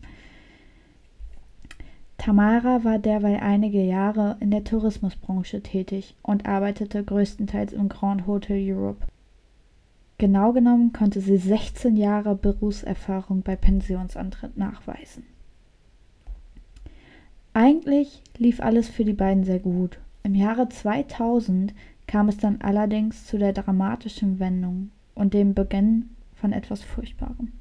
[2.18, 8.60] Tamara war derweil einige Jahre in der Tourismusbranche tätig und arbeitete größtenteils im Grand Hotel
[8.62, 9.06] Europe.
[10.18, 15.29] Genau genommen konnte sie 16 Jahre Berufserfahrung bei Pensionsantritt nachweisen.
[17.62, 19.98] Eigentlich lief alles für die beiden sehr gut.
[20.22, 21.74] Im Jahre 2000
[22.06, 27.52] kam es dann allerdings zu der dramatischen Wendung und dem Beginn von etwas Furchtbarem.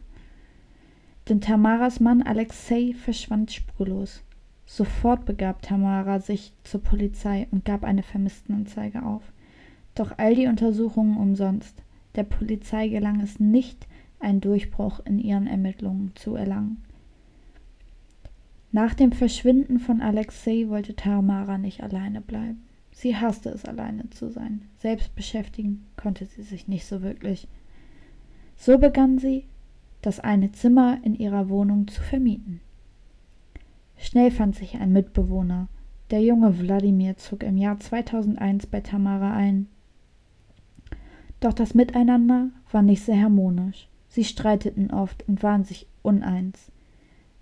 [1.28, 4.24] Denn Tamaras Mann Alexei verschwand spurlos.
[4.66, 9.34] Sofort begab Tamara sich zur Polizei und gab eine Vermisstenanzeige auf.
[9.96, 11.76] Doch all die Untersuchungen umsonst.
[12.16, 13.86] Der Polizei gelang es nicht,
[14.22, 16.86] einen Durchbruch in ihren Ermittlungen zu erlangen.
[18.72, 22.64] Nach dem Verschwinden von Alexei wollte Tamara nicht alleine bleiben.
[22.92, 24.64] Sie hasste es, alleine zu sein.
[24.78, 27.48] Selbst beschäftigen konnte sie sich nicht so wirklich.
[28.56, 29.46] So begann sie,
[30.02, 32.62] das eine Zimmer in ihrer Wohnung zu vermieten.
[33.98, 35.68] Schnell fand sich ein Mitbewohner.
[36.12, 39.68] Der junge Wladimir zog im Jahr 2001 bei Tamara ein.
[41.40, 43.88] Doch das Miteinander war nicht sehr harmonisch.
[44.10, 46.72] Sie streiteten oft und waren sich uneins.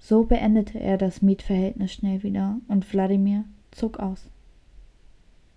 [0.08, 4.30] So beendete er das Mietverhältnis schnell wieder und Wladimir zog aus.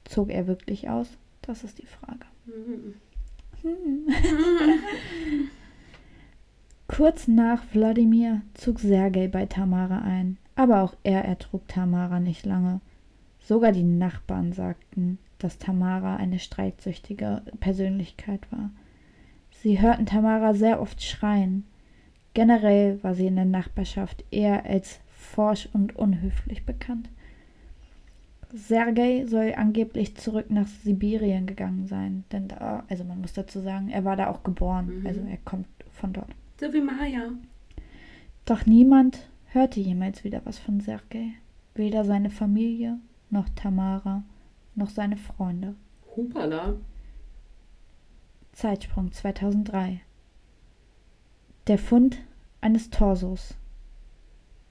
[0.03, 1.07] Zog er wirklich aus?
[1.41, 2.27] Das ist die Frage.
[3.63, 4.09] Hm.
[6.89, 12.81] Kurz nach Wladimir zog Sergei bei Tamara ein, aber auch er ertrug Tamara nicht lange.
[13.39, 18.71] Sogar die Nachbarn sagten, dass Tamara eine streitsüchtige Persönlichkeit war.
[19.53, 21.67] Sie hörten Tamara sehr oft schreien.
[22.35, 27.09] Generell war sie in der Nachbarschaft eher als forsch und unhöflich bekannt.
[28.53, 33.91] Sergei soll angeblich zurück nach Sibirien gegangen sein, denn da, also man muss dazu sagen,
[33.91, 35.07] er war da auch geboren, mhm.
[35.07, 36.31] also er kommt von dort.
[36.59, 37.31] So wie Maya.
[38.45, 41.33] Doch niemand hörte jemals wieder was von Sergei,
[41.75, 42.99] weder seine Familie
[43.31, 44.25] noch Tamara
[44.75, 45.75] noch seine Freunde.
[46.17, 46.75] Hupala.
[48.53, 50.01] Zeitsprung 2003.
[51.67, 52.19] Der Fund
[52.61, 53.55] eines Torsos.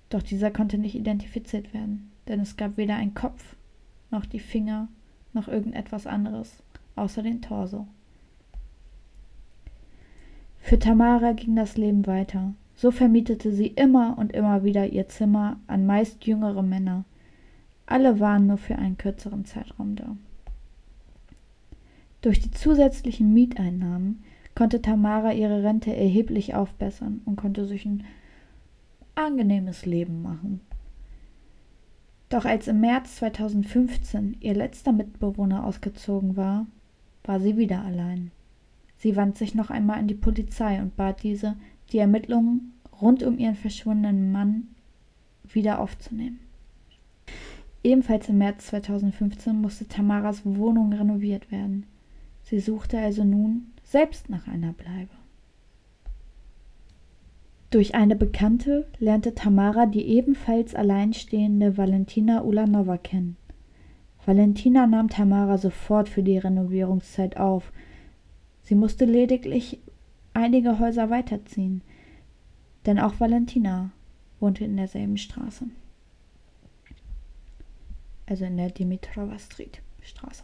[0.09, 3.55] Doch dieser konnte nicht identifiziert werden, denn es gab weder einen Kopf,
[4.11, 4.87] noch die Finger,
[5.33, 6.63] noch irgendetwas anderes,
[6.95, 7.87] außer den Torso.
[10.59, 12.53] Für Tamara ging das Leben weiter.
[12.75, 17.03] So vermietete sie immer und immer wieder ihr Zimmer an meist jüngere Männer,
[17.85, 20.15] alle waren nur für einen kürzeren Zeitraum da.
[22.21, 24.23] Durch die zusätzlichen Mieteinnahmen
[24.59, 28.03] konnte Tamara ihre Rente erheblich aufbessern und konnte sich ein
[29.15, 30.59] angenehmes Leben machen.
[32.27, 36.67] Doch als im März 2015 ihr letzter Mitbewohner ausgezogen war,
[37.23, 38.31] war sie wieder allein.
[38.97, 41.55] Sie wandte sich noch einmal an die Polizei und bat diese,
[41.93, 44.67] die Ermittlungen rund um ihren verschwundenen Mann
[45.45, 46.41] wieder aufzunehmen.
[47.81, 51.85] Ebenfalls im März 2015 musste Tamaras Wohnung renoviert werden.
[52.43, 55.11] Sie suchte also nun selbst nach einer Bleibe.
[57.71, 63.37] Durch eine Bekannte lernte Tamara die ebenfalls alleinstehende Valentina Ulanova kennen.
[64.25, 67.71] Valentina nahm Tamara sofort für die Renovierungszeit auf.
[68.63, 69.79] Sie musste lediglich
[70.33, 71.81] einige Häuser weiterziehen,
[72.85, 73.91] denn auch Valentina
[74.39, 75.65] wohnte in derselben Straße
[78.29, 80.43] also in der Dimitrova Street Straße.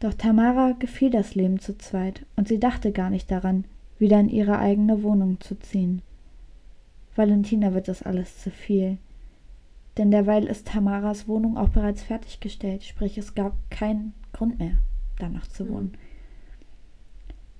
[0.00, 3.64] Doch Tamara gefiel das Leben zu zweit und sie dachte gar nicht daran,
[3.98, 6.02] wieder in ihre eigene Wohnung zu ziehen.
[7.14, 8.98] Valentina wird das alles zu viel.
[9.96, 14.76] Denn derweil ist Tamaras Wohnung auch bereits fertiggestellt, sprich es gab keinen Grund mehr,
[15.18, 15.92] danach zu wohnen.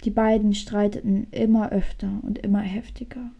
[0.04, 3.30] Die beiden streiteten immer öfter und immer heftiger.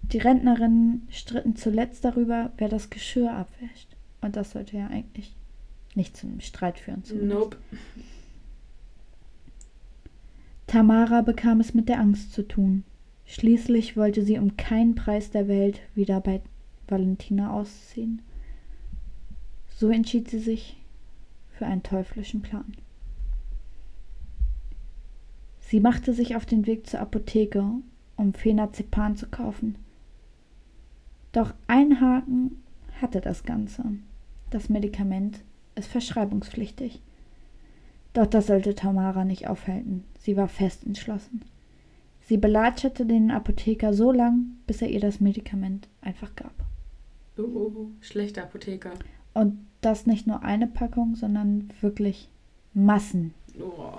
[0.00, 3.96] Die Rentnerinnen stritten zuletzt darüber, wer das Geschirr abwäscht.
[4.22, 5.36] Und das sollte ja eigentlich
[5.96, 7.04] nicht zu einem Streit führen.
[7.04, 7.38] Zumindest.
[7.38, 7.56] Nope.
[10.66, 12.84] Tamara bekam es mit der Angst zu tun.
[13.24, 16.40] Schließlich wollte sie um keinen Preis der Welt wieder bei
[16.88, 18.22] Valentina ausziehen.
[19.68, 20.76] So entschied sie sich
[21.50, 22.76] für einen teuflischen Plan.
[25.60, 27.64] Sie machte sich auf den Weg zur Apotheke,
[28.16, 29.76] um Phenazepam zu kaufen.
[31.32, 32.62] Doch ein Haken
[33.00, 33.84] hatte das Ganze.
[34.50, 35.40] Das Medikament
[35.76, 37.00] ist verschreibungspflichtig.
[38.12, 40.04] Doch das sollte Tamara nicht aufhalten.
[40.18, 41.44] Sie war fest entschlossen.
[42.22, 46.54] Sie belatscherte den Apotheker so lang, bis er ihr das Medikament einfach gab.
[47.38, 48.92] Uh, uh, schlechter Apotheker.
[49.34, 52.30] Und das nicht nur eine Packung, sondern wirklich
[52.72, 53.34] Massen.
[53.60, 53.98] Oh.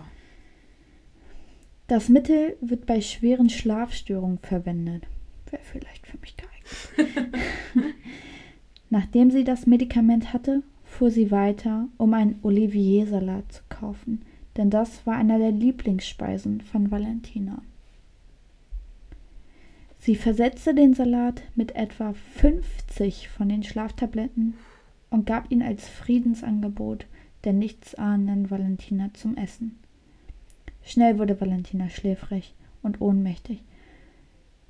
[1.87, 5.03] Das Mittel wird bei schweren Schlafstörungen verwendet.
[5.49, 7.95] Wäre vielleicht für mich geeignet.
[8.89, 10.63] Nachdem sie das Medikament hatte,
[10.97, 14.23] fuhr sie weiter, um einen Olivier-Salat zu kaufen,
[14.57, 17.61] denn das war einer der Lieblingsspeisen von Valentina.
[19.99, 24.55] Sie versetzte den Salat mit etwa 50 von den Schlaftabletten
[25.11, 27.05] und gab ihn als Friedensangebot
[27.43, 29.77] der nichtsahnenden Valentina zum Essen.
[30.83, 33.61] Schnell wurde Valentina schläfrig und ohnmächtig.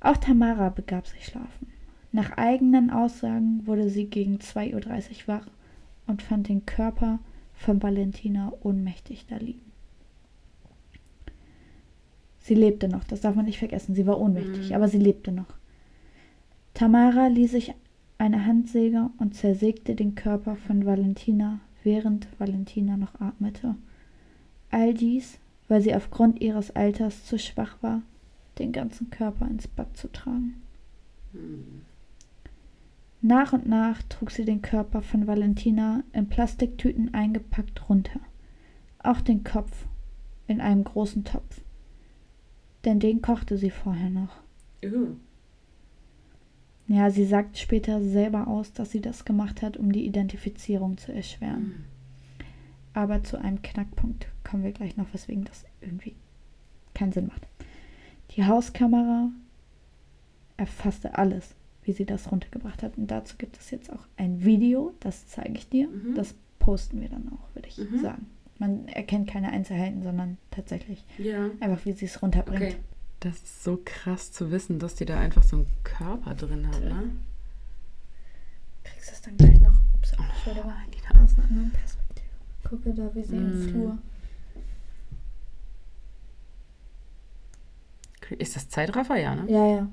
[0.00, 1.72] Auch Tamara begab sich schlafen.
[2.12, 5.46] Nach eigenen Aussagen wurde sie gegen 2.30 Uhr wach
[6.08, 7.20] und fand den Körper
[7.54, 9.60] von Valentina ohnmächtig da liegen.
[12.40, 13.94] Sie lebte noch, das darf man nicht vergessen.
[13.94, 14.74] Sie war ohnmächtig, Mhm.
[14.74, 15.54] aber sie lebte noch.
[16.74, 17.74] Tamara ließ sich
[18.16, 23.74] eine Handsäge und zersägte den Körper von Valentina, während Valentina noch atmete.
[24.70, 28.02] All dies, weil sie aufgrund ihres Alters zu schwach war,
[28.58, 30.54] den ganzen Körper ins Bad zu tragen.
[33.20, 38.20] Nach und nach trug sie den Körper von Valentina in Plastiktüten eingepackt runter.
[39.00, 39.86] Auch den Kopf
[40.46, 41.60] in einem großen Topf.
[42.84, 44.36] Denn den kochte sie vorher noch.
[44.84, 45.16] Uh.
[46.86, 51.12] Ja, sie sagt später selber aus, dass sie das gemacht hat, um die Identifizierung zu
[51.12, 51.62] erschweren.
[51.62, 51.84] Mhm.
[52.94, 56.14] Aber zu einem Knackpunkt kommen wir gleich noch, weswegen das irgendwie
[56.94, 57.46] keinen Sinn macht.
[58.30, 59.30] Die Hauskamera
[60.56, 61.54] erfasste alles,
[61.88, 62.96] wie sie das runtergebracht hat.
[62.98, 65.88] Und dazu gibt es jetzt auch ein Video, das zeige ich dir.
[65.88, 66.14] Mhm.
[66.14, 68.00] Das posten wir dann auch, würde ich Mhm.
[68.00, 68.26] sagen.
[68.58, 71.46] Man erkennt keine Einzelheiten, sondern tatsächlich Ja.
[71.60, 72.62] einfach, wie sie es runterbringt.
[72.62, 72.76] Okay.
[73.20, 76.84] Das ist so krass zu wissen, dass die da einfach so einen Körper drin hat,
[76.84, 77.10] ne?
[78.84, 79.74] Kriegst du es dann gleich noch?
[79.94, 80.70] Ups, Entschuldigung.
[80.70, 81.24] Alina.
[81.24, 82.28] Aus einer anderen Perspektive.
[82.68, 83.68] Gucke da, wie sie im Mm.
[83.70, 83.98] Flur.
[88.38, 89.50] Ist das Zeitraffer, ja, ne?
[89.50, 89.88] Ja, ja.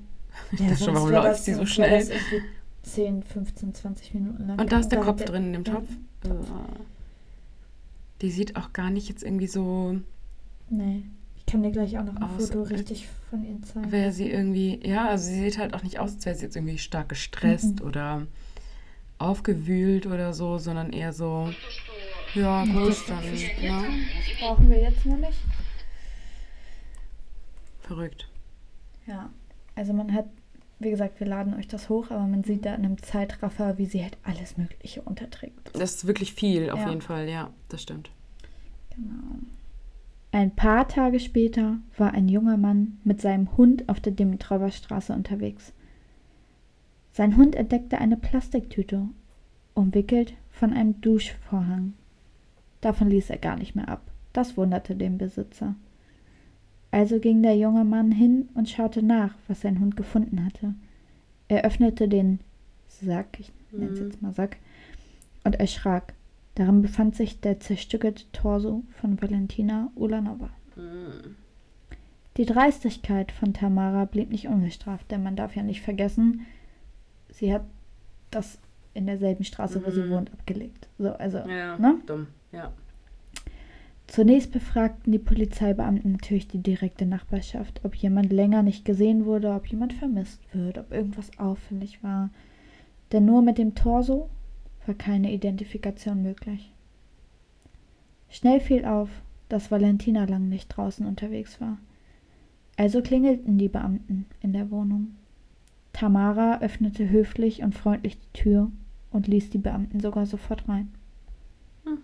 [0.52, 2.00] Ich dachte schon, warum läuft sie so schnell?
[2.00, 2.42] Das irgendwie
[2.84, 4.60] 10, 15, 20 Minuten lang.
[4.60, 5.90] Und da ist der Kopf drin in dem ja, Topf.
[8.22, 10.00] Die sieht auch gar nicht jetzt irgendwie so,
[10.70, 11.04] Nee.
[11.38, 13.92] Ich kann dir gleich auch noch ein Aus- Foto richtig von ihr zeigen.
[13.92, 16.56] wäre sie irgendwie, ja, also sie sieht halt auch nicht aus, als wäre sie jetzt
[16.56, 17.86] irgendwie stark gestresst Mhm.
[17.88, 18.28] oder
[19.20, 21.52] aufgewühlt oder so, sondern eher so,
[22.34, 23.86] ja, gut, dann, ne?
[24.18, 25.36] Das brauchen wir jetzt nämlich.
[27.82, 28.28] Verrückt.
[29.06, 29.30] Ja.
[29.76, 30.26] Also man hat,
[30.80, 33.86] wie gesagt, wir laden euch das hoch, aber man sieht da in einem Zeitraffer, wie
[33.86, 35.72] sie halt alles Mögliche unterträgt.
[35.74, 36.90] Das ist wirklich viel, auf Ja.
[36.90, 38.10] jeden Fall, ja, das stimmt.
[38.96, 39.36] Genau.
[40.32, 45.14] Ein paar Tage später war ein junger Mann mit seinem Hund auf der Dimitrover Straße
[45.14, 45.72] unterwegs.
[47.14, 49.08] Sein Hund entdeckte eine Plastiktüte,
[49.74, 51.94] umwickelt von einem Duschvorhang.
[52.82, 54.02] Davon ließ er gar nicht mehr ab.
[54.34, 55.76] Das wunderte den Besitzer.
[56.96, 60.76] Also ging der junge Mann hin und schaute nach, was sein Hund gefunden hatte.
[61.50, 62.40] Er öffnete den
[62.88, 64.06] Sack, ich nenne es Mhm.
[64.06, 64.56] jetzt mal Sack,
[65.44, 66.14] und erschrak.
[66.56, 70.50] Darin befand sich der zerstückelte Torso von Valentina Ulanova.
[72.38, 76.46] Die Dreistigkeit von Tamara blieb nicht ungestraft, denn man darf ja nicht vergessen,
[77.30, 77.66] sie hat
[78.32, 78.58] das
[78.94, 80.10] in derselben Straße, wo sie Mhm.
[80.12, 80.88] wohnt, abgelegt.
[80.98, 81.96] So, also, Ja, ne?
[82.06, 82.72] dumm, ja.
[84.08, 89.66] Zunächst befragten die Polizeibeamten natürlich die direkte Nachbarschaft, ob jemand länger nicht gesehen wurde, ob
[89.68, 92.30] jemand vermisst wird, ob irgendwas auffällig war.
[93.12, 94.30] Denn nur mit dem Torso
[94.86, 96.72] war keine Identifikation möglich.
[98.30, 99.10] Schnell fiel auf,
[99.50, 101.78] dass Valentina lang nicht draußen unterwegs war.
[102.78, 105.16] Also klingelten die Beamten in der Wohnung.
[105.94, 108.72] Tamara öffnete höflich und freundlich die Tür
[109.12, 110.92] und ließ die Beamten sogar sofort rein.
[111.86, 112.00] Hm.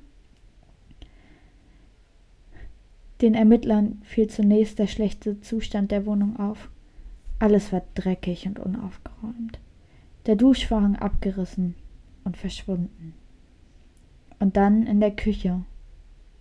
[3.22, 6.70] Den Ermittlern fiel zunächst der schlechte Zustand der Wohnung auf.
[7.40, 9.60] Alles war dreckig und unaufgeräumt.
[10.26, 11.76] Der Duschvorhang abgerissen
[12.24, 13.14] und verschwunden.
[14.40, 15.64] Und dann in der Küche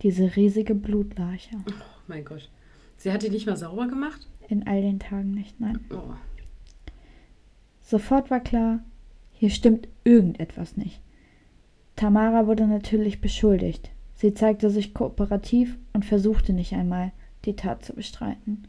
[0.01, 1.55] diese riesige Blutlarche.
[1.67, 1.73] Oh
[2.07, 2.49] mein Gott.
[2.97, 4.27] Sie hat die nicht mal sauber gemacht?
[4.47, 5.79] In all den Tagen nicht, nein.
[5.91, 6.13] Oh.
[7.81, 8.83] Sofort war klar,
[9.31, 11.01] hier stimmt irgendetwas nicht.
[11.95, 13.91] Tamara wurde natürlich beschuldigt.
[14.21, 17.11] Sie zeigte sich kooperativ und versuchte nicht einmal,
[17.43, 18.67] die Tat zu bestreiten.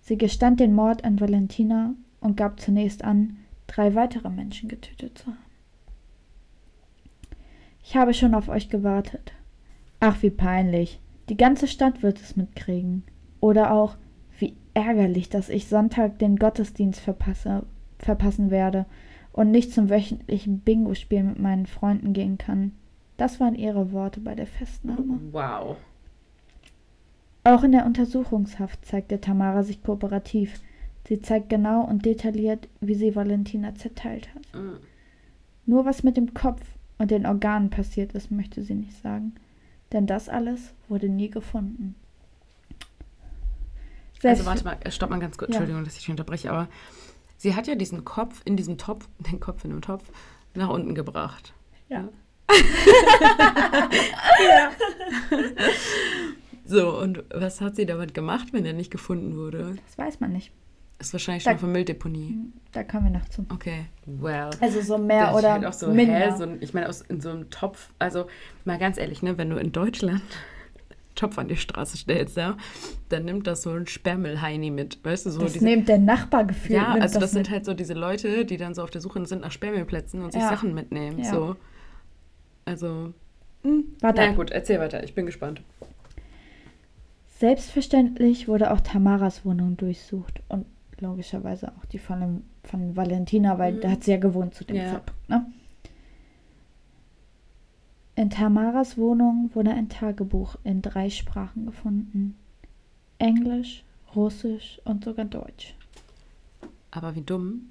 [0.00, 5.26] Sie gestand den Mord an Valentina und gab zunächst an, drei weitere Menschen getötet zu
[5.26, 5.36] haben.
[7.84, 9.34] Ich habe schon auf euch gewartet.
[10.00, 10.98] Ach, wie peinlich.
[11.28, 13.02] Die ganze Stadt wird es mitkriegen.
[13.40, 13.98] Oder auch,
[14.38, 17.66] wie ärgerlich, dass ich Sonntag den Gottesdienst verpasse,
[17.98, 18.86] verpassen werde
[19.34, 22.72] und nicht zum wöchentlichen Bingo-Spiel mit meinen Freunden gehen kann.
[23.20, 25.20] Das waren ihre Worte bei der Festnahme.
[25.30, 25.76] Wow.
[27.44, 30.58] Auch in der Untersuchungshaft zeigte Tamara sich kooperativ.
[31.06, 34.58] Sie zeigt genau und detailliert, wie sie Valentina zerteilt hat.
[34.58, 34.78] Mm.
[35.66, 36.62] Nur was mit dem Kopf
[36.96, 39.34] und den Organen passiert ist, möchte sie nicht sagen.
[39.92, 41.96] Denn das alles wurde nie gefunden.
[44.22, 45.56] Also warte mal, äh, stopp mal ganz kurz, Ja.
[45.56, 46.68] Entschuldigung, dass ich dich unterbreche, aber
[47.36, 50.10] sie hat ja diesen Kopf in diesem Topf, den Kopf in dem Topf,
[50.54, 51.52] nach unten gebracht.
[51.90, 52.08] Ja.
[56.64, 59.76] So, und was hat sie damit gemacht, wenn er nicht gefunden wurde?
[59.86, 60.52] Das weiß man nicht.
[61.00, 62.36] Ist wahrscheinlich Da- schon von Mülldeponie.
[62.72, 63.44] Da kommen wir noch zu.
[63.52, 64.50] Okay, well.
[64.60, 66.14] Also so mehr Das oder halt auch so, minder.
[66.14, 68.26] hä, so ein, ich meine, aus, in so einem Topf, also
[68.64, 70.20] mal ganz ehrlich, ne, wenn du in Deutschland einen
[71.16, 72.56] Topf an die Straße stellst, ja,
[73.08, 76.44] dann nimmt das so ein Sperrmüllheini mit, weißt du, so das diese, nimmt der Nachbar
[76.44, 76.78] gefühlt.
[76.78, 77.50] Ja, also das, sind mit.
[77.50, 80.42] halt so diese Leute, die dann so auf der Suche sind nach Sperrmüllplätzen und sich
[80.42, 80.50] Ja.
[80.50, 81.30] Sachen mitnehmen, Ja.
[81.32, 81.56] so.
[82.70, 83.12] Also,
[83.62, 83.84] hm.
[84.00, 84.36] Warte na ab.
[84.36, 85.60] gut, erzähl weiter, ich bin gespannt.
[87.38, 90.66] Selbstverständlich wurde auch Tamaras Wohnung durchsucht und
[91.00, 93.80] logischerweise auch die von, von Valentina, weil Mhm.
[93.80, 94.92] da hat sie ja gewohnt zu dem Ja.
[94.92, 95.28] Zeitpunkt.
[95.28, 95.46] Ne?
[98.16, 102.36] In Tamaras Wohnung wurde ein Tagebuch in drei Sprachen gefunden.
[103.18, 103.82] Englisch,
[104.14, 105.74] Russisch und sogar Deutsch.
[106.90, 107.70] Aber wie dumm,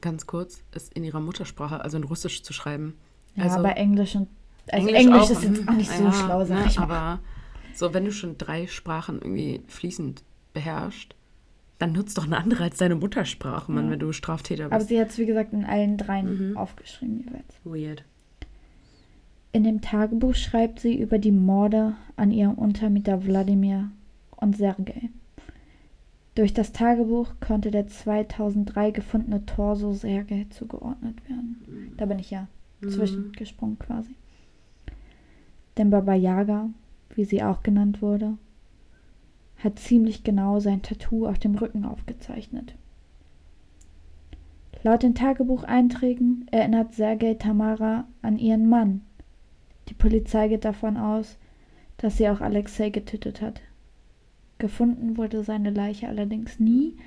[0.00, 2.96] ganz kurz, ist in ihrer Muttersprache, also in Russisch zu schreiben.
[3.36, 4.28] Ja, Also- aber Englisch und
[4.72, 6.82] also Englisch, ist jetzt hm, auch nicht so ja, schlau, sag ne, ich mal.
[6.84, 7.18] Aber
[7.74, 11.14] so, wenn du schon drei Sprachen irgendwie fließend beherrschst,
[11.78, 13.90] dann nutzt doch eine andere als deine Muttersprache, Mann, Ja.
[13.92, 14.88] wenn du Straftäter Aber bist.
[14.88, 16.56] sie hat es, wie gesagt, in allen dreien Mhm.
[16.56, 17.54] aufgeschrieben jeweils.
[17.64, 18.04] Weird.
[19.52, 23.90] In dem Tagebuch schreibt sie über die Morde an ihrem Untermieter Wladimir
[24.36, 25.08] und Sergei.
[26.36, 31.94] Durch das Tagebuch konnte der 2003 gefundene Torso Sergei zugeordnet werden.
[31.96, 32.46] Da bin ich ja
[32.80, 32.90] Mhm.
[32.90, 34.14] zwischengesprungen quasi.
[35.80, 36.68] Denn Baba Yaga,
[37.14, 38.36] wie sie auch genannt wurde,
[39.56, 42.74] hat ziemlich genau sein Tattoo auf dem Rücken aufgezeichnet.
[44.82, 49.00] Laut den Tagebucheinträgen erinnert Sergei Tamara an ihren Mann.
[49.88, 51.38] Die Polizei geht davon aus,
[51.96, 53.62] dass sie auch Alexei getötet hat.
[54.58, 56.98] Gefunden wurde seine Leiche allerdings nie.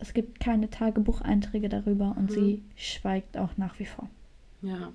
[0.00, 2.34] Es gibt keine Tagebucheinträge darüber und Mhm.
[2.34, 4.08] sie schweigt auch nach wie vor.
[4.62, 4.90] Ja.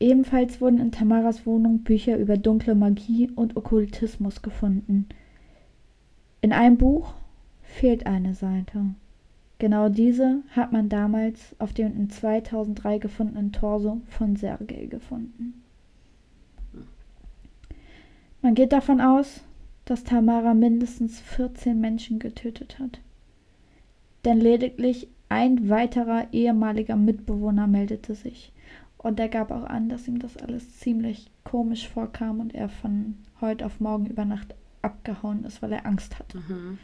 [0.00, 5.08] Ebenfalls wurden in Tamaras Wohnung Bücher über dunkle Magie und Okkultismus gefunden.
[6.40, 7.14] In einem Buch
[7.62, 8.94] fehlt eine Seite.
[9.58, 15.64] Genau diese hat man damals auf dem in 2003 gefundenen Torso von Sergei gefunden.
[18.40, 19.40] Man geht davon aus,
[19.84, 23.00] dass Tamara mindestens 14 Menschen getötet hat.
[24.24, 28.52] Denn lediglich ein weiterer ehemaliger Mitbewohner meldete sich.
[28.98, 33.14] Und er gab auch an, dass ihm das alles ziemlich komisch vorkam und er von
[33.40, 36.38] heute auf morgen über Nacht abgehauen ist, weil er Angst hatte.
[36.38, 36.78] Mhm.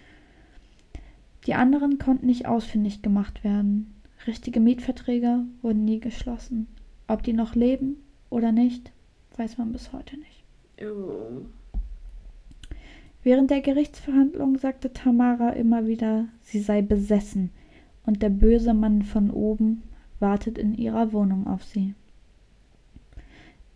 [1.46, 3.94] Die anderen konnten nicht ausfindig gemacht werden.
[4.26, 6.68] Richtige Mietverträge wurden nie geschlossen.
[7.08, 7.96] Ob die noch leben
[8.30, 8.92] oder nicht,
[9.36, 10.44] weiß man bis heute nicht.
[10.82, 11.42] Oh.
[13.22, 17.50] Während der Gerichtsverhandlung sagte Tamara immer wieder, sie sei besessen
[18.06, 19.82] und der böse Mann von oben
[20.20, 21.94] wartet in ihrer Wohnung auf sie.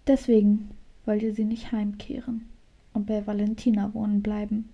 [0.08, 0.70] Deswegen
[1.04, 2.46] wollte sie nicht heimkehren
[2.94, 4.70] und bei Valentina wohnen bleiben.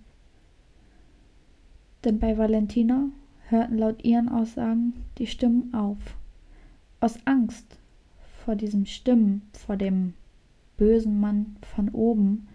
[2.05, 3.09] Denn bei Valentina
[3.49, 5.97] hörten laut ihren Aussagen die Stimmen auf.
[7.01, 7.77] Aus Angst
[8.45, 10.13] vor diesen Stimmen, vor dem
[10.77, 12.47] bösen Mann von oben,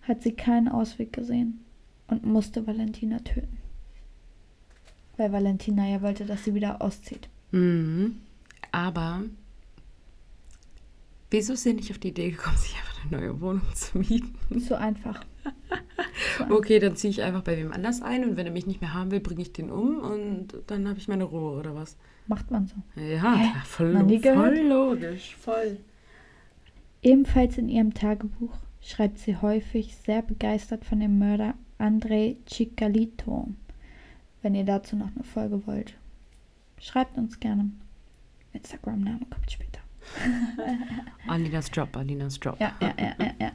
[0.00, 1.60] hat sie keinen Ausweg gesehen
[2.06, 3.58] und musste Valentina töten.
[5.18, 7.28] Weil Valentina ja wollte, dass sie wieder auszieht.
[7.50, 8.16] Mhm.
[8.72, 9.22] Aber
[11.32, 14.60] wieso sie nicht auf die Idee gekommen, sich einfach eine neue Wohnung zu mieten?
[14.60, 15.24] So einfach.
[16.38, 16.56] So einfach.
[16.56, 18.94] Okay, dann ziehe ich einfach bei wem anders ein und wenn er mich nicht mehr
[18.94, 21.96] haben will, bringe ich den um und dann habe ich meine Ruhe oder was?
[22.26, 22.74] Macht man so.
[23.00, 23.48] Ja, Hä?
[23.64, 25.78] voll, lo- voll logisch, voll.
[27.02, 33.48] Ebenfalls in ihrem Tagebuch schreibt sie häufig sehr begeistert von dem Mörder Andrei Cicalito.
[34.42, 35.94] Wenn ihr dazu noch eine Folge wollt,
[36.78, 37.70] schreibt uns gerne.
[38.52, 39.80] Instagram-Name kommt später.
[41.28, 42.56] Alinas Job, Alinas Job.
[42.60, 43.52] Ja, ja, ja, ja, ja.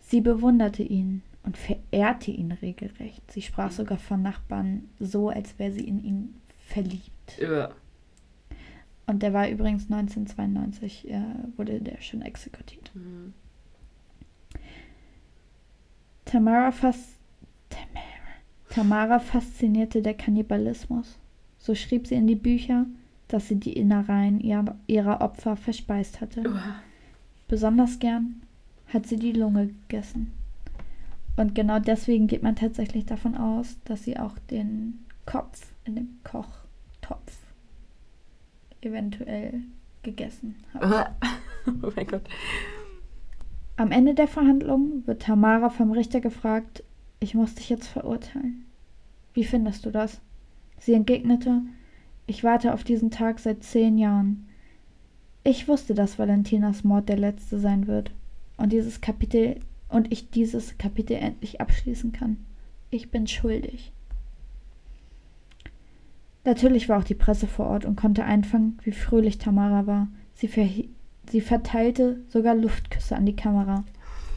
[0.00, 3.30] Sie bewunderte ihn und verehrte ihn regelrecht.
[3.30, 6.34] Sie sprach sogar von Nachbarn so, als wäre sie in ihn
[6.66, 7.38] verliebt.
[7.38, 7.70] Ja.
[9.06, 11.20] Und der war übrigens 1992, äh,
[11.56, 12.90] wurde der schon exekutiert.
[12.94, 13.32] Mhm.
[16.26, 17.16] Tamara, fas
[17.70, 18.08] Tamara.
[18.68, 21.18] Tamara faszinierte der Kannibalismus.
[21.58, 22.84] So schrieb sie in die Bücher,
[23.28, 26.42] dass sie die Innereien ihrer, Opfer verspeist hatte.
[26.48, 26.76] Uah.
[27.46, 28.42] Besonders gern
[28.88, 30.32] hat sie die Lunge gegessen.
[31.36, 36.18] Und genau deswegen geht man tatsächlich davon aus, dass sie auch den Kopf in dem
[36.24, 37.38] Kochtopf
[38.80, 39.62] eventuell
[40.02, 41.12] gegessen hat.
[41.82, 42.22] Oh mein Gott.
[43.76, 46.82] Am Ende der Verhandlung wird Tamara vom Richter gefragt,
[47.20, 48.64] ich muss dich jetzt verurteilen.
[49.34, 50.20] Wie findest du das?
[50.78, 51.60] Sie entgegnete,
[52.28, 54.46] ich warte auf diesen Tag seit zehn Jahren.
[55.42, 58.12] Ich wusste, dass Valentinas Mord der letzte sein wird.
[58.58, 62.38] und dieses Kapitel und ich dieses Kapitel endlich abschließen kann.
[62.90, 63.92] Ich bin schuldig.
[66.44, 70.08] Natürlich war auch die Presse vor Ort und konnte einfangen, wie fröhlich Tamara war.
[70.34, 70.90] Sie,
[71.30, 73.84] sie verteilte sogar Luftküsse an die Kamera.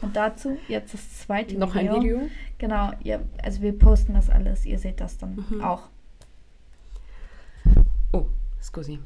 [0.02, 1.92] Und dazu jetzt das zweite Noch Video.
[1.92, 2.20] Noch ein Video?
[2.58, 4.64] Genau, ihr, also wir posten das alles.
[4.66, 5.62] Ihr seht das dann mhm.
[5.62, 5.88] auch.
[8.12, 8.26] Oh,
[8.60, 8.98] scusi.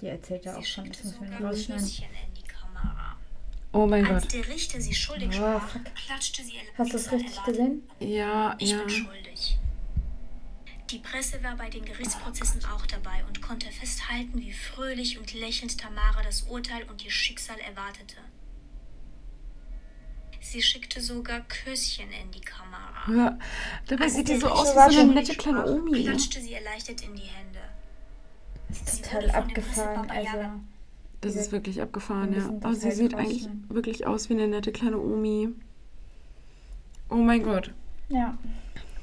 [0.00, 1.90] Die erzählt ja auch schon, das müssen wir rausschneiden.
[3.72, 4.32] Oh mein Als Gott.
[4.32, 7.88] der Richter sie schuldig oh, sprach, klatschte sie Hast du das richtig gesehen?
[8.00, 8.78] Ja, ich ja.
[8.78, 9.58] bin schuldig.
[10.90, 15.78] Die Presse war bei den Gerichtsprozessen auch dabei und konnte festhalten, wie fröhlich und lächelnd
[15.78, 18.16] Tamara das Urteil und ihr Schicksal erwartete.
[20.40, 23.12] Sie schickte sogar Küsschen in die Kamera.
[23.14, 23.38] Ja,
[23.86, 26.04] dabei Als sieht die so aus wie so eine nette kleine Omi.
[26.04, 27.60] klatschte sie erleichtert in die Hände.
[28.68, 30.38] Das ist total abgefahren, also...
[31.20, 32.48] Das ist wirklich abgefahren, ja.
[32.48, 35.50] Aber sie sieht eigentlich wirklich aus wie eine nette kleine Omi.
[37.10, 37.72] Oh mein Gott.
[38.08, 38.38] Ja.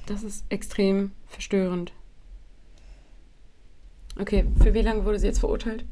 [0.08, 1.92] Das ist extrem verstörend.
[4.20, 5.86] Okay, für wie lange wurde sie jetzt verurteilt?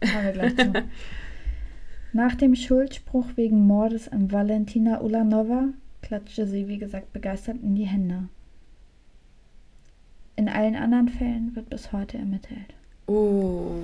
[0.00, 0.72] Kommen wir gleich zu.
[2.12, 5.68] Nach dem Schuldspruch wegen Mordes an Valentina Ulanova
[6.02, 8.28] klatschte sie, wie gesagt, begeistert in die Hände.
[10.36, 12.74] In allen anderen Fällen wird bis heute ermittelt.
[13.06, 13.82] Oh.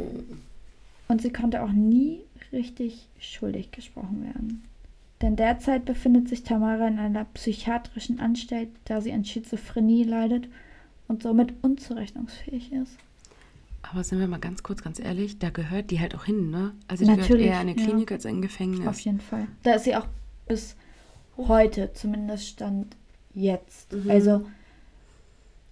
[1.09, 2.20] Und sie konnte auch nie
[2.53, 4.64] richtig schuldig gesprochen werden.
[5.20, 10.49] Denn derzeit befindet sich Tamara in einer psychiatrischen Anstalt, da sie an Schizophrenie leidet
[11.09, 12.99] und somit unzurechnungsfähig ist.
[13.91, 16.72] Aber sind wir mal ganz kurz, ganz ehrlich, da gehört die halt auch hin, ne?
[16.89, 18.16] Also die Natürlich, gehört eher in eine Klinik ja.
[18.16, 18.87] als in ein Gefängnis.
[18.87, 19.47] Auf jeden Fall.
[19.62, 20.07] Da ist sie auch
[20.49, 20.76] bis
[21.37, 22.97] heute, zumindest Stand
[23.35, 23.93] jetzt.
[23.93, 24.11] Mhm.
[24.11, 24.47] Also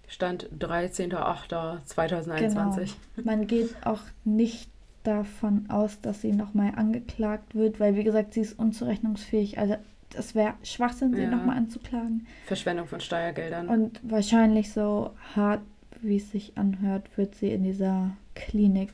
[0.06, 2.90] Stand 13.08.2021.
[3.16, 3.24] Genau.
[3.24, 4.68] Man geht auch nicht
[5.04, 9.58] davon aus, dass sie nochmal angeklagt wird, weil wie gesagt, sie ist unzurechnungsfähig.
[9.58, 9.76] Also
[10.14, 11.30] es wäre Schwachsinn, sie ja.
[11.30, 12.26] nochmal anzuklagen.
[12.46, 13.68] Verschwendung von Steuergeldern.
[13.68, 15.62] Und wahrscheinlich so hart,
[16.02, 18.92] wie es sich anhört, wird sie in dieser Klinik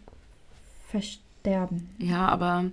[0.88, 1.88] versterben.
[1.98, 2.70] Ja, aber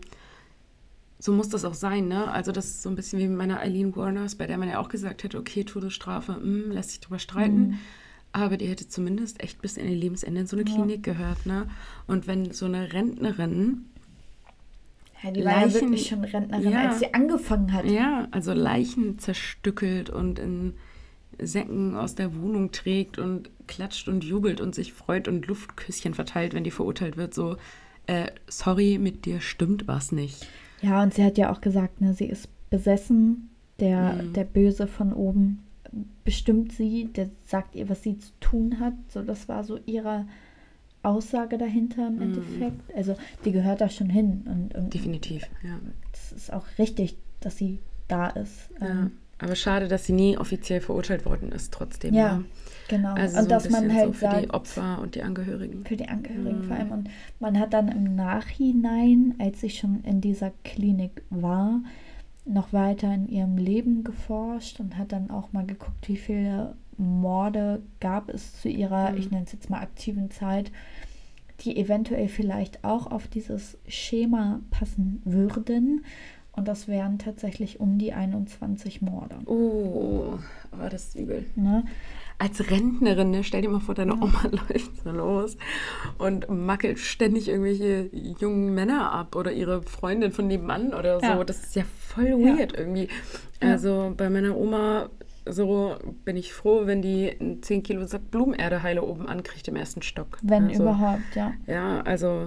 [1.20, 2.30] so muss das auch sein, ne?
[2.32, 4.80] Also das ist so ein bisschen wie mit meiner Eileen Warners, bei der man ja
[4.80, 7.68] auch gesagt hätte, okay, Todesstrafe, mh, hm, lässt sich drüber streiten.
[7.68, 7.80] Mhm.
[8.32, 10.76] Aber die hätte zumindest echt bis in ihr Lebensende in so eine ja.
[10.76, 11.68] Klinik gehört, ne?
[12.06, 13.86] Und wenn so eine Rentnerin
[15.24, 17.86] ja, die war Leichen, ja wirklich schon Rentnerin, ja, als sie angefangen hat.
[17.86, 20.74] Ja, also Leichen zerstückelt und in
[21.40, 26.54] Säcken aus der Wohnung trägt und klatscht und jubelt und sich freut und Luftküsschen verteilt,
[26.54, 27.34] wenn die verurteilt wird.
[27.34, 27.58] So,
[28.08, 30.48] äh, sorry, mit dir stimmt was nicht.
[30.82, 34.34] Ja, und sie hat ja auch gesagt, ne, sie ist besessen, der, mhm.
[34.34, 35.66] der Böse von oben
[36.24, 38.94] bestimmt sie, der sagt ihr, was sie zu tun hat.
[39.08, 40.28] So, das war so ihre
[41.04, 42.22] Aussage dahinter im mm.
[42.22, 42.96] Endeffekt.
[42.96, 43.16] Also
[43.46, 44.44] die gehört da schon hin.
[44.46, 45.80] Und, und Definitiv, ja.
[46.12, 48.70] Es ist auch richtig, dass sie da ist.
[48.82, 48.88] Ja.
[48.88, 52.14] Ähm, aber schade, dass sie nie offiziell verurteilt worden ist, trotzdem.
[52.14, 52.44] Ja, ja.
[52.88, 53.14] genau.
[53.14, 55.86] Also und so dass man halt so für sagt, die Opfer und die Angehörigen.
[55.86, 56.64] Für die Angehörigen mm.
[56.64, 56.92] vor allem.
[56.92, 57.10] Und
[57.40, 61.82] man hat dann im Nachhinein, als sie schon in dieser Klinik war,
[62.46, 67.82] noch weiter in ihrem Leben geforscht und hat dann auch mal geguckt, wie viele Morde
[68.00, 69.18] gab es zu ihrer, mhm.
[69.18, 70.72] ich nenne es jetzt mal aktiven Zeit,
[71.62, 76.06] die eventuell vielleicht auch auf dieses Schema passen würden.
[76.56, 79.36] Und das wären tatsächlich um die 21 Morde.
[79.45, 80.39] Oh,
[80.72, 81.45] aber das ist übel.
[81.56, 81.84] Ne?
[82.38, 85.58] als Rentnerin, ne, stell dir mal vor, deine Oma läuft so los
[86.18, 91.26] und mackelt ständig irgendwelche jungen Männer ab oder ihre Freundin von nebenan oder so.
[91.26, 91.43] Ja.
[91.43, 92.80] Das ist ja voll weird ja.
[92.80, 93.08] irgendwie.
[93.60, 95.10] Also bei meiner Oma
[95.47, 95.95] so
[96.26, 100.39] bin ich froh, wenn die 10 Kilo Sack Blumenerde heile oben ankriegt im ersten Stock.
[100.41, 101.53] Wenn also, überhaupt, ja.
[101.68, 102.45] Ja, also.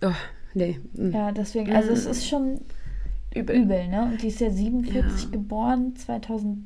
[0.00, 0.12] Oh,
[0.58, 0.80] nee.
[0.96, 1.12] Hm.
[1.12, 2.10] Ja, deswegen, also es hm.
[2.10, 2.60] ist schon
[3.34, 4.02] übel, übel ne?
[4.02, 5.30] Und die ist ja 47 ja.
[5.30, 6.58] geboren, 2000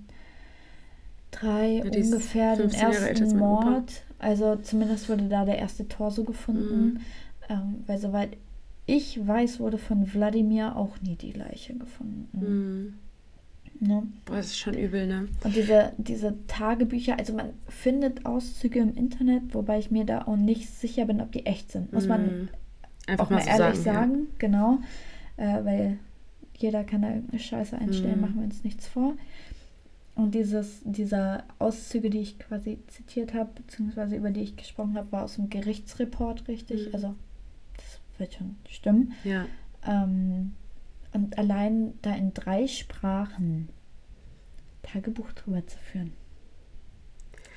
[1.33, 4.03] drei ja, ungefähr den ersten Mord.
[4.19, 6.85] Also zumindest wurde da der erste Torso gefunden.
[6.85, 7.01] Mhm.
[7.49, 8.37] Ähm, weil soweit
[8.87, 12.29] ich weiß, wurde von Wladimir auch nie die Leiche gefunden.
[12.33, 12.95] Mhm.
[13.89, 14.07] Ne?
[14.27, 15.29] Boah, das ist schon übel, ne?
[15.43, 20.37] Und diese, diese Tagebücher, also man findet Auszüge im Internet, wobei ich mir da auch
[20.37, 21.93] nicht sicher bin, ob die echt sind.
[21.93, 22.49] Muss man mhm.
[23.07, 24.35] Einfach auch mal, so ehrlich sagen, sagen ja.
[24.39, 24.79] genau.
[25.37, 25.99] Äh, weil
[26.57, 28.21] jeder kann da irgendeine Scheiße einstellen, mhm.
[28.21, 29.15] machen wir uns nichts vor.
[30.15, 35.11] Und dieses, diese Auszüge, die ich quasi zitiert habe, beziehungsweise über die ich gesprochen habe,
[35.11, 36.89] war aus dem Gerichtsreport richtig.
[36.89, 36.95] Mhm.
[36.95, 37.15] Also
[37.77, 39.13] das wird schon stimmen.
[39.25, 39.47] Ja.
[39.87, 40.53] Ähm,
[41.13, 43.69] und allein da in drei Sprachen
[44.83, 46.13] Tagebuch drüber zu führen.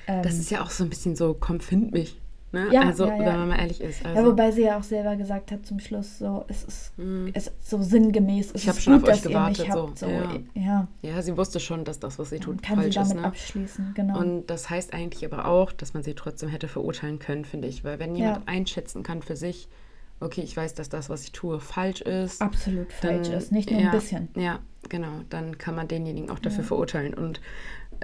[0.06, 2.20] Ähm, das ist ja auch so ein bisschen so, komm, find mich.
[2.56, 2.68] Ne?
[2.72, 3.18] Ja, also, ja, ja.
[3.26, 4.04] wenn man mal ehrlich ist.
[4.04, 7.30] Also, Ja, wobei sie ja auch selber gesagt hat zum Schluss, so, es ist, Mhm.
[7.34, 9.98] es ist so sinngemäß, es Ich hab ist schon gut, auf euch gewartet, habt.
[9.98, 10.06] so,
[10.54, 10.88] ja.
[11.02, 11.22] ja.
[11.22, 13.14] sie wusste schon, dass das, was sie tut, kann sie falsch damit ist.
[13.16, 13.24] Ne?
[13.24, 14.18] abschließen, genau.
[14.18, 17.84] Und das heißt eigentlich aber auch, dass man sie trotzdem hätte verurteilen können, finde ich.
[17.84, 19.68] Weil wenn jemand einschätzen kann für sich,
[20.20, 22.40] okay, ich weiß, dass das, was ich tue, falsch ist.
[22.40, 24.28] Absolut falsch dann- ist, nicht nur ein bisschen.
[24.34, 25.20] Ja, genau.
[25.28, 27.12] Dann kann man denjenigen auch dafür verurteilen.
[27.12, 27.40] Und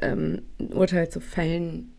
[0.02, 1.94] ähm, ein Urteil zu fällen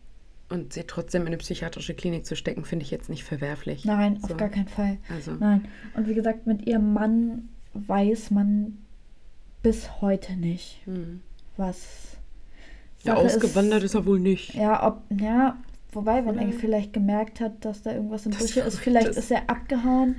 [0.54, 3.84] und sie trotzdem in eine psychiatrische Klinik zu stecken, finde ich jetzt nicht verwerflich.
[3.84, 4.28] Nein, So.
[4.28, 4.98] auf gar keinen Fall.
[5.12, 5.66] Also, Nein.
[5.94, 8.78] Und wie gesagt, mit ihrem Mann weiß man
[9.62, 11.20] bis heute nicht, hm.
[11.56, 12.16] was.
[13.02, 14.54] ja, ausgewandert ist er wohl nicht.
[14.54, 15.56] Ja, ob, ja,
[15.92, 16.46] wobei, wenn Oder?
[16.46, 19.16] er vielleicht gemerkt hat, dass da irgendwas im Das Busche ist, vielleicht ist.
[19.18, 20.16] ist er abgehauen,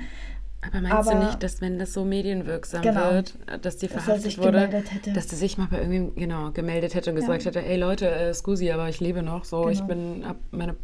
[0.71, 3.11] Aber meinst du Aber- nicht, dass wenn das so medienwirksam Genau.
[3.11, 6.51] wird, dass die dass er verhaftet sich wurde, dass sie sich mal bei irgendwie genau
[6.51, 7.21] gemeldet hätte und Ja.
[7.21, 9.87] gesagt hätte, ey Leute, äh, scusi, aber ich lebe noch, so ich Genau.
[9.87, 10.75] bin, hab meine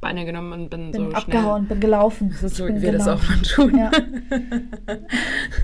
[0.00, 2.28] Beine genommen und bin, bin so abgehauen, bin gelaufen.
[2.30, 2.42] schnell.
[2.42, 3.70] Das ist so, Ich wie wir das auch gelaufen.
[3.72, 4.98] mal tun.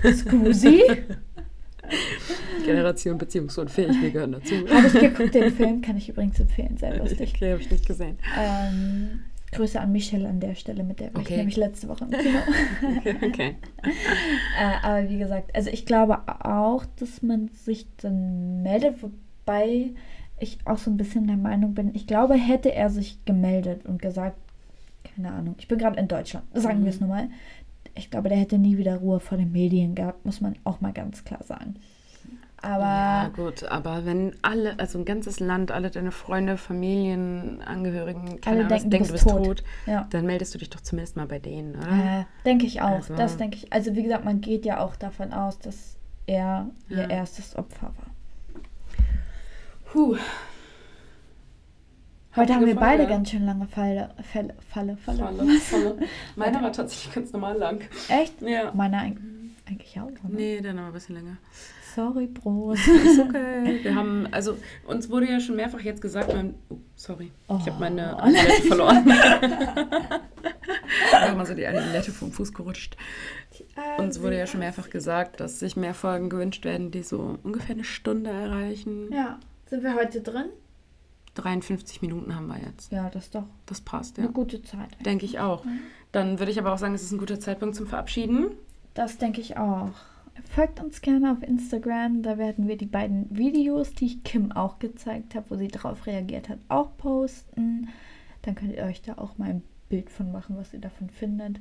[0.03, 0.11] Ja.
[0.13, 0.81] Scusi?
[2.65, 4.53] Generation beziehungsunfähig, wir gehören dazu.
[4.73, 7.33] Habe ich geguckt, den Film, kann ich übrigens empfehlen, sehr lustig.
[7.35, 8.17] Okay, habe ich nicht gesehen.
[8.39, 9.19] Ähm,
[9.51, 11.37] Grüße an Michelle an der Stelle, mit der war ich Okay.
[11.37, 12.39] nämlich letzte Woche im Kino.
[12.97, 13.55] Okay, okay.
[14.59, 19.89] äh, aber wie gesagt, also ich glaube auch, dass man sich dann meldet, wobei
[20.39, 24.01] ich auch so ein bisschen der Meinung bin, ich glaube, hätte er sich gemeldet und
[24.01, 24.37] gesagt,
[25.15, 26.83] keine Ahnung, ich bin gerade in Deutschland, sagen Mhm.
[26.85, 27.29] wir es nur mal.
[27.95, 30.93] Ich glaube, der hätte nie wieder Ruhe vor den Medien gehabt, muss man auch mal
[30.93, 31.75] ganz klar sagen.
[32.63, 38.39] Aber ja, gut, aber wenn alle, also ein ganzes Land, alle deine Freunde, Familien, Angehörigen,
[38.39, 39.43] keine Alle Ahnung, denken, denken, du bist tot.
[39.45, 40.07] tot, ja.
[40.11, 42.19] dann meldest du dich doch zumindest mal bei denen, oder?
[42.21, 42.89] Äh, denke ich auch.
[42.91, 43.73] Also- Das denke ich.
[43.73, 45.97] Also wie gesagt, man geht ja auch davon aus, dass
[46.27, 47.07] er ihr Ja.
[47.09, 48.63] erstes Opfer war.
[49.91, 50.15] Puh.
[52.35, 55.17] Heute haben wir Harte beide ganz schön lange Falle, Falle, Falle, Falle.
[55.35, 55.97] Falle, Falle.
[56.37, 57.81] Meiner war tatsächlich ganz normal lang.
[58.07, 58.41] Echt?
[58.41, 58.71] Ja.
[58.73, 59.17] Meiner eig-
[59.67, 60.05] eigentlich auch.
[60.05, 60.29] Oder?
[60.29, 61.37] Nee, dann aber ein bisschen länger.
[61.95, 62.79] Sorry, Bros.
[62.87, 63.79] Ist okay.
[63.83, 67.59] Wir haben, also uns wurde ja schon mehrfach jetzt gesagt, mein, oh, sorry, ich Oh.
[67.59, 69.03] habe meine Amulette verloren.
[69.07, 72.97] Ich habe mal so die Amulette vom Fuß gerutscht.
[73.97, 77.75] Uns wurde ja schon mehrfach gesagt, dass sich mehr Folgen gewünscht werden, die so ungefähr
[77.75, 79.11] eine Stunde erreichen.
[79.11, 79.39] Ja.
[79.67, 80.45] Sind wir heute drin?
[81.35, 82.91] 53 Minuten haben wir jetzt.
[82.91, 84.25] Ja, das doch Das passt, ja.
[84.25, 84.89] eine gute Zeit.
[85.05, 85.63] Denke ich auch.
[86.11, 88.47] Dann würde ich aber auch sagen, es ist ein guter Zeitpunkt zum Verabschieden.
[88.93, 89.91] Das denke ich auch.
[90.49, 92.23] Folgt uns gerne auf Instagram.
[92.23, 96.05] Da werden wir die beiden Videos, die ich Kim auch gezeigt habe, wo sie darauf
[96.07, 97.89] reagiert hat, auch posten.
[98.41, 101.59] Dann könnt ihr euch da auch mal ein Bild von machen, was ihr davon findet.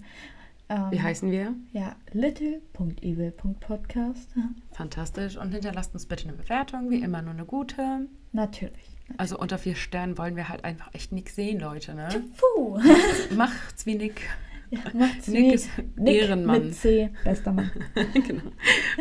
[0.68, 1.54] Ähm, Wie heißen wir?
[1.72, 4.34] Ja, little.evil.podcast.
[4.72, 5.36] Fantastisch.
[5.36, 8.06] Und hinterlasst uns bitte eine Bewertung, wie immer nur eine gute.
[8.32, 8.96] Natürlich.
[9.16, 11.94] Also unter vier Sternen wollen wir halt einfach echt nichts sehen, Leute.
[11.94, 12.08] Ne?
[12.38, 12.78] Puh.
[13.34, 14.22] Macht's wie Nick.
[14.70, 16.64] Ja, macht's Nick wie ist Nick Ehrenmann.
[16.66, 17.70] mit C, bester Mann.
[18.14, 18.42] genau.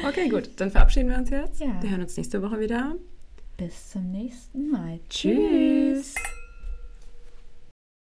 [0.08, 0.50] Okay, gut.
[0.58, 1.60] Dann verabschieden wir uns jetzt.
[1.60, 1.82] Ja.
[1.82, 2.96] Wir hören uns nächste Woche wieder.
[3.58, 5.00] Bis zum nächsten Mal.
[5.10, 6.16] Tschüss.